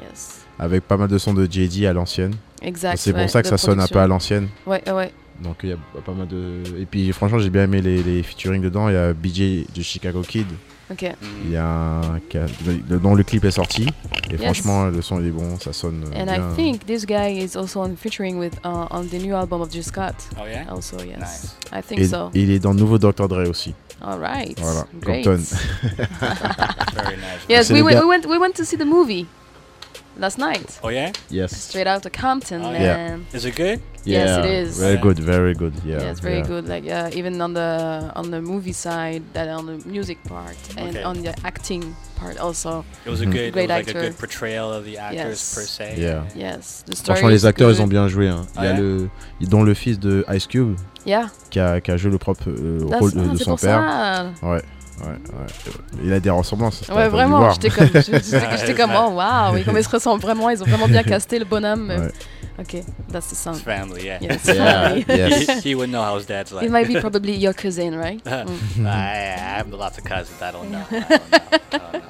[0.00, 2.34] Yes, Avec pas mal de sons de JD à l'ancienne.
[2.62, 2.96] exact.
[2.98, 4.48] C'est ouais, pour ça que ça sonne un peu à l'ancienne.
[4.66, 5.12] Ouais, ouais, ouais.
[5.42, 6.62] Donc il y a pas mal de.
[6.80, 8.88] Et puis franchement, j'ai bien aimé les, les featuring dedans.
[8.88, 10.46] Il y a BJ de Chicago Kid.
[10.90, 11.04] Ok.
[11.44, 12.00] Il y a
[13.02, 13.86] dont le clip est sorti.
[14.30, 14.42] Et Yes.
[14.42, 16.04] franchement, le son il est bon, ça sonne.
[16.14, 16.36] And bien.
[16.52, 19.70] I think this guy is also on featuring with uh, on the new album of
[19.70, 20.14] Jill Scott.
[20.36, 20.64] Oh, yeah?
[20.70, 21.18] Also, yes.
[21.18, 21.56] Nice.
[21.72, 22.30] I think Et, so.
[22.34, 23.28] et il est dans le nouveau Dr.
[23.28, 23.74] Dre aussi.
[24.00, 24.58] All right.
[24.60, 25.24] Voilà, Great.
[25.24, 25.42] Compton.
[26.94, 27.46] Very nice.
[27.48, 29.26] yes, C'est we we went we went to see the movie
[30.18, 30.78] last night.
[30.82, 31.12] Oh, yeah?
[31.30, 31.52] Yes.
[31.68, 32.80] Straight out to Compton, Oh, man.
[32.82, 33.36] yeah.
[33.36, 33.80] Is it good?
[34.04, 34.78] Yes, Yeah, it is.
[34.78, 35.74] Very good, very good.
[35.84, 35.98] Yeah.
[36.00, 36.46] Yeah, it's very yeah.
[36.46, 36.68] good.
[36.68, 40.90] Like uh, even on the on the movie side, that on the music part, and
[40.96, 41.02] Okay.
[41.02, 41.82] on the acting
[42.14, 42.84] part also.
[43.04, 43.32] It was a Mhm.
[43.32, 43.98] good, it Great was like actor.
[43.98, 45.54] a good portrayal of the actors Yes.
[45.56, 45.94] per se.
[45.98, 46.22] Yeah.
[46.36, 47.78] Yes, the story Franchement, les acteurs, good.
[47.78, 48.28] ils ont bien joué.
[48.28, 48.46] hein.
[48.58, 49.08] Il y a Ah, le,
[49.48, 51.26] dont le fils de Ice Cube Yeah.
[51.50, 53.82] qui a, qui a joué le propre euh, rôle de, ah, de son père.
[54.40, 54.46] ça.
[54.46, 54.62] Ouais,
[55.00, 55.72] ouais, ouais.
[56.04, 56.82] Il a des ressemblances.
[56.88, 57.50] Ouais, vraiment.
[57.52, 60.50] J'étais comme, j'étais comme, oh waouh, comme ils se ressemblent vraiment.
[60.50, 61.88] Ils ont vraiment bien casté le bonhomme.
[61.88, 62.10] Ouais.
[62.58, 62.82] Ok,
[63.12, 63.56] that's the sound.
[63.56, 64.18] His family, yeah.
[64.20, 65.62] Yes, Yeah, yes.
[65.62, 66.64] he, he would know how his dad's like.
[66.64, 68.22] It might be probably your cousin, right?
[68.24, 68.86] Mm.
[68.86, 70.40] I, I have lots of cousins.
[70.40, 70.82] I don't know.
[70.90, 71.38] I don't know.
[71.52, 72.00] I don't know.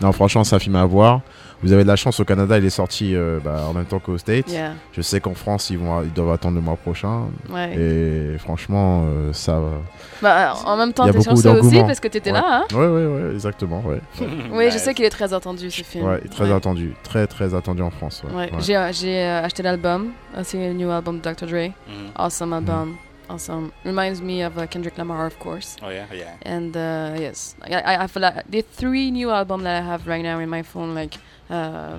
[0.00, 1.20] Non, franchement, c'est un film à voir.
[1.62, 3.98] Vous avez de la chance au Canada, il est sorti euh, bah, en même temps
[3.98, 4.48] qu'aux States.
[4.50, 4.74] Yeah.
[4.92, 7.24] Je sais qu'en France, ils, vont, ils doivent attendre le mois prochain.
[7.50, 7.74] Ouais.
[7.76, 9.70] Et franchement, euh, ça va.
[10.22, 11.86] Bah, en même temps, Il y a t'es beaucoup chanceux aussi d'engouement.
[11.86, 12.40] parce que t'étais Ouais.
[12.40, 13.82] là, hein Ouais, ouais, ouais, exactement.
[13.84, 14.00] Ouais,
[14.52, 16.04] Oui, je sais qu'il est très attendu ce film.
[16.06, 16.52] ouais très Ouais.
[16.54, 16.94] attendu.
[17.02, 18.22] Très, très attendu en France.
[18.28, 18.58] Ouais, Ouais, ouais.
[18.60, 21.46] j'ai euh, j'ai, euh, acheté l'album, aussi le new album de Dr.
[21.46, 21.72] Dre.
[21.88, 22.12] Mhm.
[22.16, 22.96] Awesome album.
[23.30, 23.70] awesome.
[23.84, 25.76] Reminds me of uh, Kendrick Lamar, of course.
[25.82, 26.06] Oh, yeah?
[26.14, 26.36] Yeah.
[26.46, 30.06] And uh, yes, I, I, I feel like the three new albums that I have
[30.06, 31.18] right now in my phone, like.
[31.50, 31.98] Uh,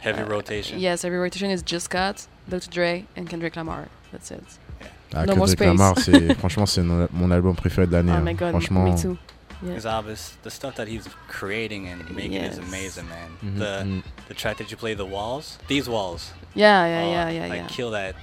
[0.00, 0.78] Heavy uh, rotation.
[0.80, 2.68] Yes, heavy rotation is Just Cut, Dr.
[2.70, 3.88] Dre, and Kendrick Lamar.
[4.10, 4.42] That's it.
[5.14, 5.68] Ah, no more Kendrick.
[5.68, 8.12] Lamar, c'est franchement c'est mon, album préféré de l'année.
[8.12, 8.24] Oh hein.
[8.24, 8.84] my god, franchement.
[8.84, 9.16] me too.
[9.64, 9.74] Yeah.
[9.76, 12.54] His albums, the stuff that he's creating and making Yes.
[12.54, 13.30] is amazing, man.
[13.44, 14.02] Mhm, The mhm.
[14.26, 16.32] the track that you play, the walls, these walls.
[16.54, 17.66] Yeah, yeah, oh, yeah, yeah, I yeah.
[17.68, 18.16] kill that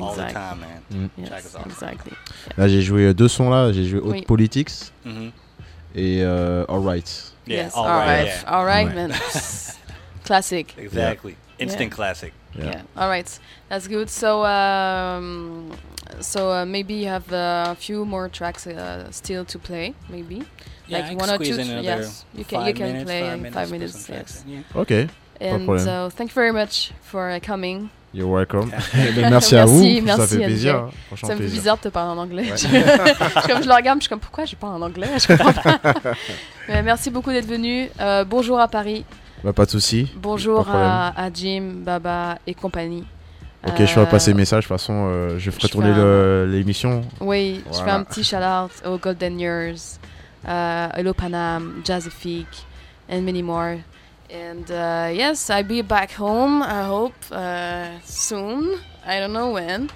[0.00, 0.34] all the Exactly.
[0.34, 1.10] time, man.
[1.16, 1.28] Mm.
[1.28, 1.70] Track is awesome.
[1.70, 2.12] Exactly.
[2.56, 4.22] Là j'ai joué euh, deux sons là, j'ai joué Hot Oui.
[4.22, 5.30] Politics Mhm.
[5.94, 6.64] et euh.
[7.46, 8.50] Yeah, yes, all all right, right, yeah.
[8.50, 8.94] all right, Ouais.
[8.94, 9.12] man.
[10.30, 10.66] Classic.
[10.78, 11.34] Exactly.
[11.58, 11.96] Instant Yeah.
[11.96, 12.32] classic.
[12.56, 12.82] Yeah.
[12.96, 13.28] All right,
[13.68, 14.08] that's good.
[14.08, 15.72] So, um,
[16.20, 20.42] so uh, maybe you have uh, a few more tracks uh, still to play, maybe?
[20.86, 21.56] Yeah, like one or two.
[21.82, 22.64] yes, you can.
[22.66, 24.08] You can minutes, play five in minutes, five minutes.
[24.08, 24.44] Yes.
[24.46, 24.80] in, yeah.
[24.80, 27.90] Ok, pas de And so, thank you very much for uh, coming.
[28.12, 28.70] You're welcome.
[29.16, 30.90] Merci à vous, Merci, ça fait plaisir, hein.
[31.16, 31.60] Ça me fait plaisir.
[31.60, 32.50] bizarre de te parler en anglais.
[32.50, 32.56] Ouais.
[32.56, 35.08] je- comme je le regarde, je suis comme pourquoi je parle en anglais?
[35.18, 35.80] Je comprends pas.
[36.68, 37.88] Mais merci beaucoup d'être venu.
[38.00, 39.04] Euh, bonjour à Paris.
[39.44, 40.10] Bah, pas de souci.
[40.16, 40.88] Bonjour Pas de problème.
[40.88, 43.04] à, à Jim, Baba et compagnie.
[43.66, 44.64] Ok, je ferai passer Euh, le message.
[44.64, 47.02] De toute façon, euh, je ferai je tourner un- l'émission.
[47.20, 49.98] Oui, je fais un petit shout-out aux Golden Years,
[50.46, 52.46] uh, Hello Panam, Jazzific,
[53.10, 53.78] and many more.
[54.32, 58.76] And uh, yes, I'll be back home, I hope, uh, soon.
[59.06, 59.88] I don't know when,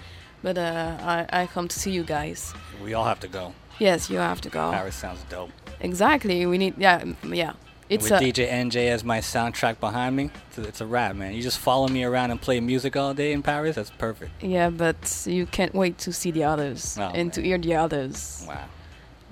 [0.42, 2.52] but uh, I, I come to see you guys.
[2.84, 3.52] We all have to go.
[3.78, 4.72] Yes, you have to go.
[4.72, 5.50] Paris sounds dope.
[5.80, 7.52] Exactly, we need, yeah, yeah.
[7.94, 11.16] It's With a, DJ NJ as my soundtrack behind me, it's a, it's a wrap,
[11.16, 11.34] man.
[11.34, 13.76] You just follow me around and play music all day in Paris.
[13.76, 14.30] That's perfect.
[14.42, 18.44] yeah, but you can't wait to see the others Oh, and to hear the others.
[18.48, 18.64] Wow.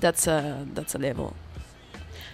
[0.01, 1.37] That's a that's a level.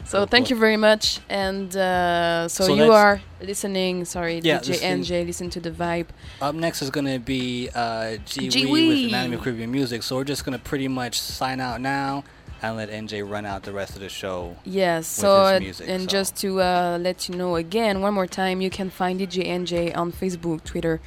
[0.04, 0.56] So Cool, thank cool.
[0.56, 1.20] you very much.
[1.28, 4.06] And uh, so, So you are listening.
[4.06, 4.80] Sorry, Yeah, DJ.
[4.80, 5.26] NJ.
[5.26, 6.06] Listen to the vibe.
[6.40, 8.88] Up next is gonna be uh, G Gee Wee Wee.
[9.04, 10.02] with Anatomy of Caribbean Music.
[10.02, 12.24] So we're just gonna pretty much sign out now
[12.62, 14.56] and let NJ run out the rest of the show.
[14.64, 15.06] Yes.
[15.06, 16.06] So music, and so.
[16.09, 19.96] just to uh, let you know again, one more time, you can find DJ NJ
[19.96, 21.00] on Facebook, Twitter,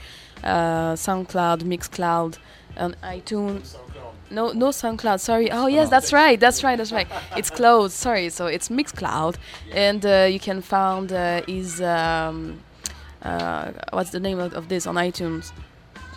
[0.44, 2.38] uh, SoundCloud, Mixcloud,
[2.78, 3.76] on iTunes.
[4.30, 5.20] No, no SoundCloud.
[5.20, 5.52] Sorry.
[5.52, 6.40] Oh yes, that's right.
[6.40, 6.78] That's right.
[6.78, 7.08] That's right.
[7.36, 7.94] It's closed.
[7.94, 8.30] Sorry.
[8.30, 9.36] So it's Mixcloud,
[9.74, 12.62] and uh, you can find uh, his um,
[13.22, 15.52] uh, what's the name of, of this on iTunes?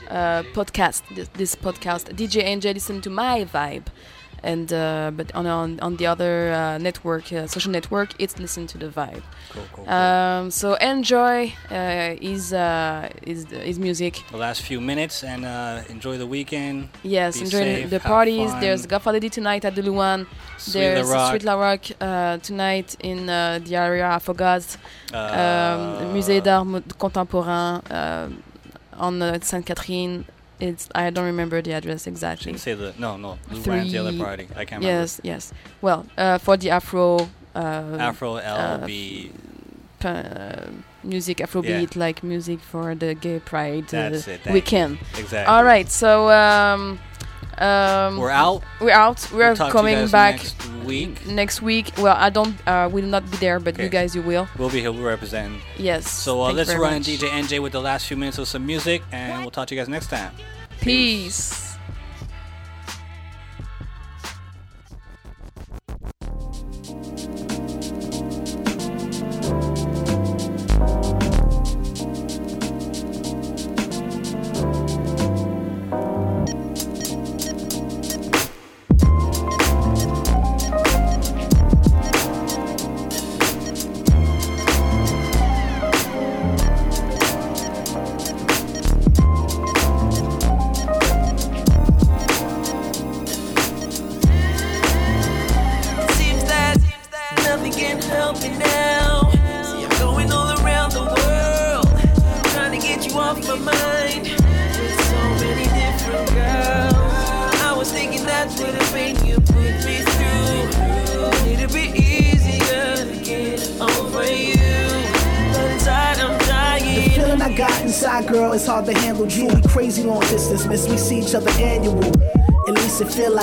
[0.08, 1.02] Uh, podcast.
[1.14, 2.14] This, this podcast.
[2.14, 2.74] DJ NJ.
[2.74, 3.86] Listen to my vibe.
[4.44, 8.66] And uh, but on, on on the other uh, network, uh, social network, it's listen
[8.66, 9.22] to the vibe.
[9.50, 9.94] Cool, cool, cool.
[9.94, 14.22] Um, so enjoy uh, his uh, his his music.
[14.30, 16.88] The last few minutes and uh, enjoy the weekend.
[17.02, 18.50] Yes, Be enjoy safe, the parties.
[18.60, 20.26] There's Godfather D tonight at the Luan.
[20.72, 21.30] There's La.
[21.30, 24.76] Sweet La Rock uh, tonight in uh, the area I forgot.
[25.12, 26.66] Uh, um, Musée d'art
[26.98, 28.28] contemporain uh,
[28.98, 30.24] on uh, Sainte Catherine.
[30.68, 32.52] It's I don't remember the address exactly.
[32.52, 33.38] Didn't say the no no.
[33.50, 34.48] Luan's the other Three- party.
[34.56, 35.52] I can't Yes, yes.
[35.82, 37.28] Well, uh, for the Afro.
[37.54, 39.30] Uh, Afro uh, LB.
[40.04, 40.66] uh,
[41.02, 44.98] music Afrobeat, like music for the gay pride uh, That's it, weekend.
[45.18, 45.52] Exactly.
[45.54, 46.98] All right, so um,
[47.60, 48.62] um, We're out.
[48.80, 49.28] We're out.
[49.32, 51.26] We're We'll talk to you coming back next week.
[51.26, 51.92] Next week.
[51.98, 52.54] Well, I don't.
[52.66, 54.48] Uh, will not be there, but you guys, you will.
[54.58, 54.92] We'll be here.
[54.92, 55.60] Representing.
[55.76, 57.02] Yes, So uh, let's run much.
[57.02, 59.80] DJ NJ with the last few minutes of some music, and we'll talk to you
[59.80, 60.32] guys next time.
[60.80, 61.73] Peace.
[61.73, 61.73] It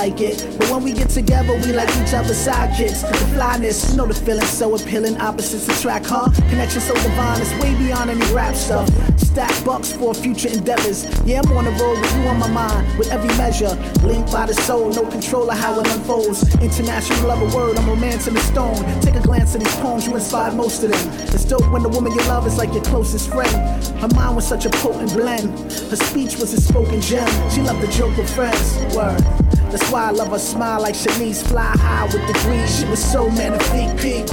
[0.02, 0.44] like it.
[0.58, 3.08] But when we get together, we like each other's sidekicks.
[3.08, 5.16] The flyness, you know the feeling so appealing.
[5.18, 6.28] Opposites attract, huh?
[6.50, 8.88] Connection so divine, it's way beyond any rap stuff.
[9.16, 11.06] Stack bucks for future endeavors.
[11.24, 13.74] Yeah, I'm on the road with you on my mind, with every measure.
[14.02, 16.52] Linked by the soul, no control of how it unfolds.
[16.56, 18.82] International love a word, I'm romancing the stone.
[19.02, 21.04] Take a glance at these poems, you inspired most of them.
[21.34, 23.54] It's dope when the woman you love is like your closest friend.
[24.02, 25.48] Her mind was such a potent blend.
[25.90, 27.30] Her speech was a spoken gem.
[27.50, 28.66] She loved the joke with friends.
[28.96, 29.41] Word.
[29.72, 31.42] That's why I love her smile like Shanice.
[31.42, 32.78] Fly high with the breeze.
[32.78, 34.28] She was so magnifique.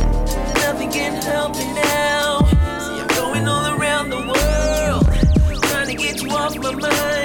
[0.56, 2.40] Nothing can help me now.
[2.46, 7.18] See, I'm going all around the world, trying to get you off my mind.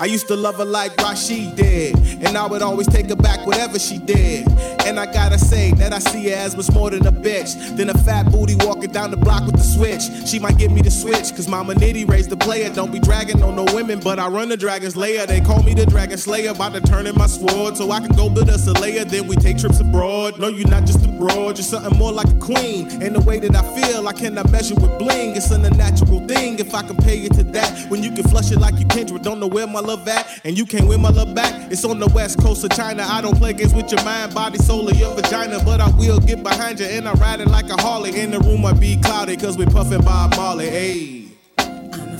[0.00, 1.94] I used to love her like Rashid did.
[2.24, 4.48] And I would always take her back whatever she did.
[4.86, 7.76] And I gotta say that I see her as much more than a bitch.
[7.76, 10.02] Than a fat booty walking down the block with the switch.
[10.26, 12.70] She might give me the switch, cause Mama Nitty raised the player.
[12.70, 15.26] Don't be dragging on no women, but I run the Dragon's Lair.
[15.26, 17.76] They call me the Dragon Slayer, about to turn in my sword.
[17.76, 20.38] So I can go build us a layer, then we take trips abroad.
[20.38, 22.88] No, you're not just a broad, you're something more like a queen.
[23.02, 25.36] And the way that I feel, I cannot measure with bling.
[25.36, 27.90] It's an unnatural thing if I compare it to that.
[27.90, 30.56] When you can flush it like you Kendrick, don't know where my love at, and
[30.56, 31.52] you can't win my love back.
[31.72, 33.02] It's on the west coast of China.
[33.02, 36.20] I don't play games with your mind, body, soul, or your vagina, but I will
[36.20, 38.18] get behind you and I ride it like a Harley.
[38.20, 40.66] In the room, I be cloudy, cause we puffin' Bob Marley.
[40.66, 41.26] Ayy.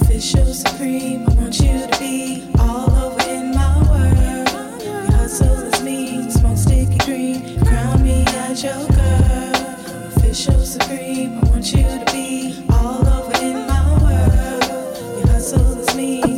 [0.01, 1.23] official supreme.
[1.29, 4.83] I want you to be all over in my world.
[4.83, 7.65] Your hustle is mean, smoke sticky green.
[7.65, 9.55] Crown me as your girl.
[9.87, 11.39] I'm official supreme.
[11.39, 15.19] I want you to be all over in my world.
[15.19, 16.30] Your hustle is mean,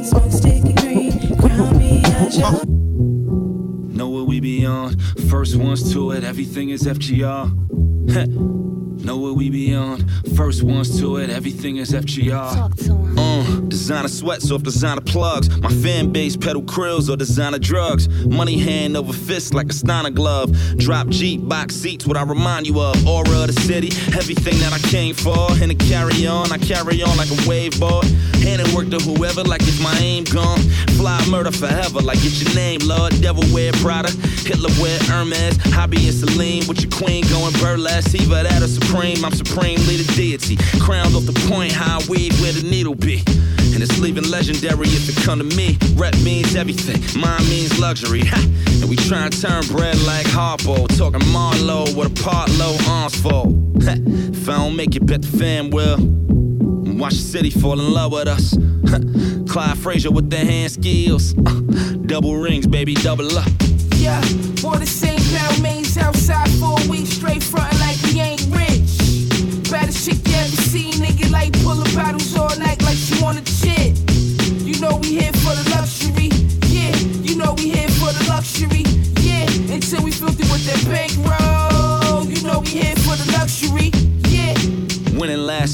[2.38, 4.98] Know what we be on.
[5.28, 8.81] First ones to it, everything is FGR.
[9.04, 10.06] Know what we be on.
[10.36, 13.18] First ones to it, everything is FGR.
[13.18, 15.50] Uh, designer sweats off designer plugs.
[15.60, 18.08] My fan base pedal krills or designer drugs.
[18.26, 20.52] Money hand over fist like a Steiner glove.
[20.76, 23.06] Drop Jeep, box seats, what I remind you of.
[23.06, 25.50] Aura of the city, everything that I came for.
[25.60, 28.02] And to carry on, I carry on like a wave boy.
[28.42, 30.58] Hand it work to whoever, like it's my aim gone.
[30.98, 33.20] Fly murder forever, like it's your name, Lord.
[33.20, 34.10] Devil wear Prada,
[34.46, 35.56] Hitler wear Hermes.
[35.72, 38.14] Hobby and Celine with your queen going burlesque.
[38.14, 40.58] Either that or supreme, I'm supremely the deity.
[40.78, 43.22] Crowned off the point, high weed where the needle be.
[43.72, 45.78] And it's leaving legendary if it come to me.
[45.94, 48.20] Rep means everything, mine means luxury.
[48.26, 48.36] Ha!
[48.82, 50.86] And we try and turn bread like Harpo.
[50.98, 53.56] Talking Marlowe with a part low arms full.
[53.82, 53.96] Ha!
[53.96, 55.96] If I don't make it, bet the fan will.
[56.98, 58.54] Watch the city fall in love with us.
[58.90, 58.98] Ha!
[59.48, 61.34] Clyde Frazier with the hand skills.
[61.38, 63.48] Uh, double rings, baby, double up.
[63.96, 64.20] Yeah,
[64.60, 67.71] for the same pound mains outside for a week straight frontin'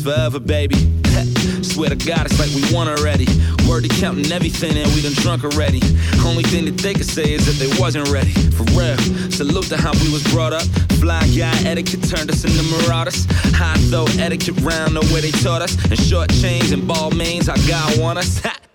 [0.09, 0.75] forever, baby.
[1.63, 3.27] Swear to God, it's like we won already.
[3.69, 5.83] Word to counting everything and we done drunk already.
[6.25, 8.33] Only thing that they could say is that they wasn't ready.
[8.57, 8.97] For real,
[9.31, 10.63] salute to how we was brought up.
[11.01, 13.27] Fly guy etiquette turned us into marauders.
[13.55, 15.75] High though etiquette round the way they taught us.
[15.85, 18.41] And short chains and ball mains, our God want us.
[18.49, 18.68] Ha!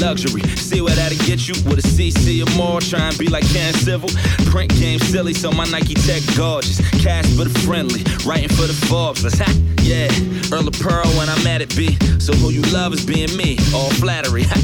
[0.00, 2.80] Luxury, see where that'll get you with a CC or more.
[2.80, 4.10] Try and be like Ken Civil.
[4.50, 6.78] Print game silly, so my Nike Tech gorgeous.
[7.02, 9.24] Cash but friendly, writing for the Forbes.
[9.24, 9.50] Let's ha,
[9.82, 10.08] yeah.
[10.52, 11.96] Earl of Pearl when I'm at it, B.
[12.18, 14.44] So who you love is being me, all flattery.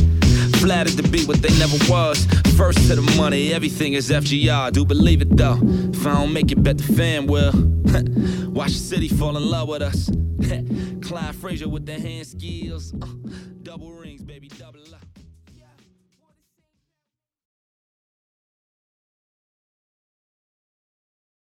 [0.62, 2.24] Flattered to be what they never was.
[2.56, 4.72] First to the money, everything is FGR.
[4.72, 5.58] Do believe it though.
[5.62, 7.52] If I don't make it, bet the fan will.
[8.52, 10.08] Watch the city fall in love with us.
[11.02, 12.94] Clyde Frazier with the hand skills.
[12.94, 13.51] Uh.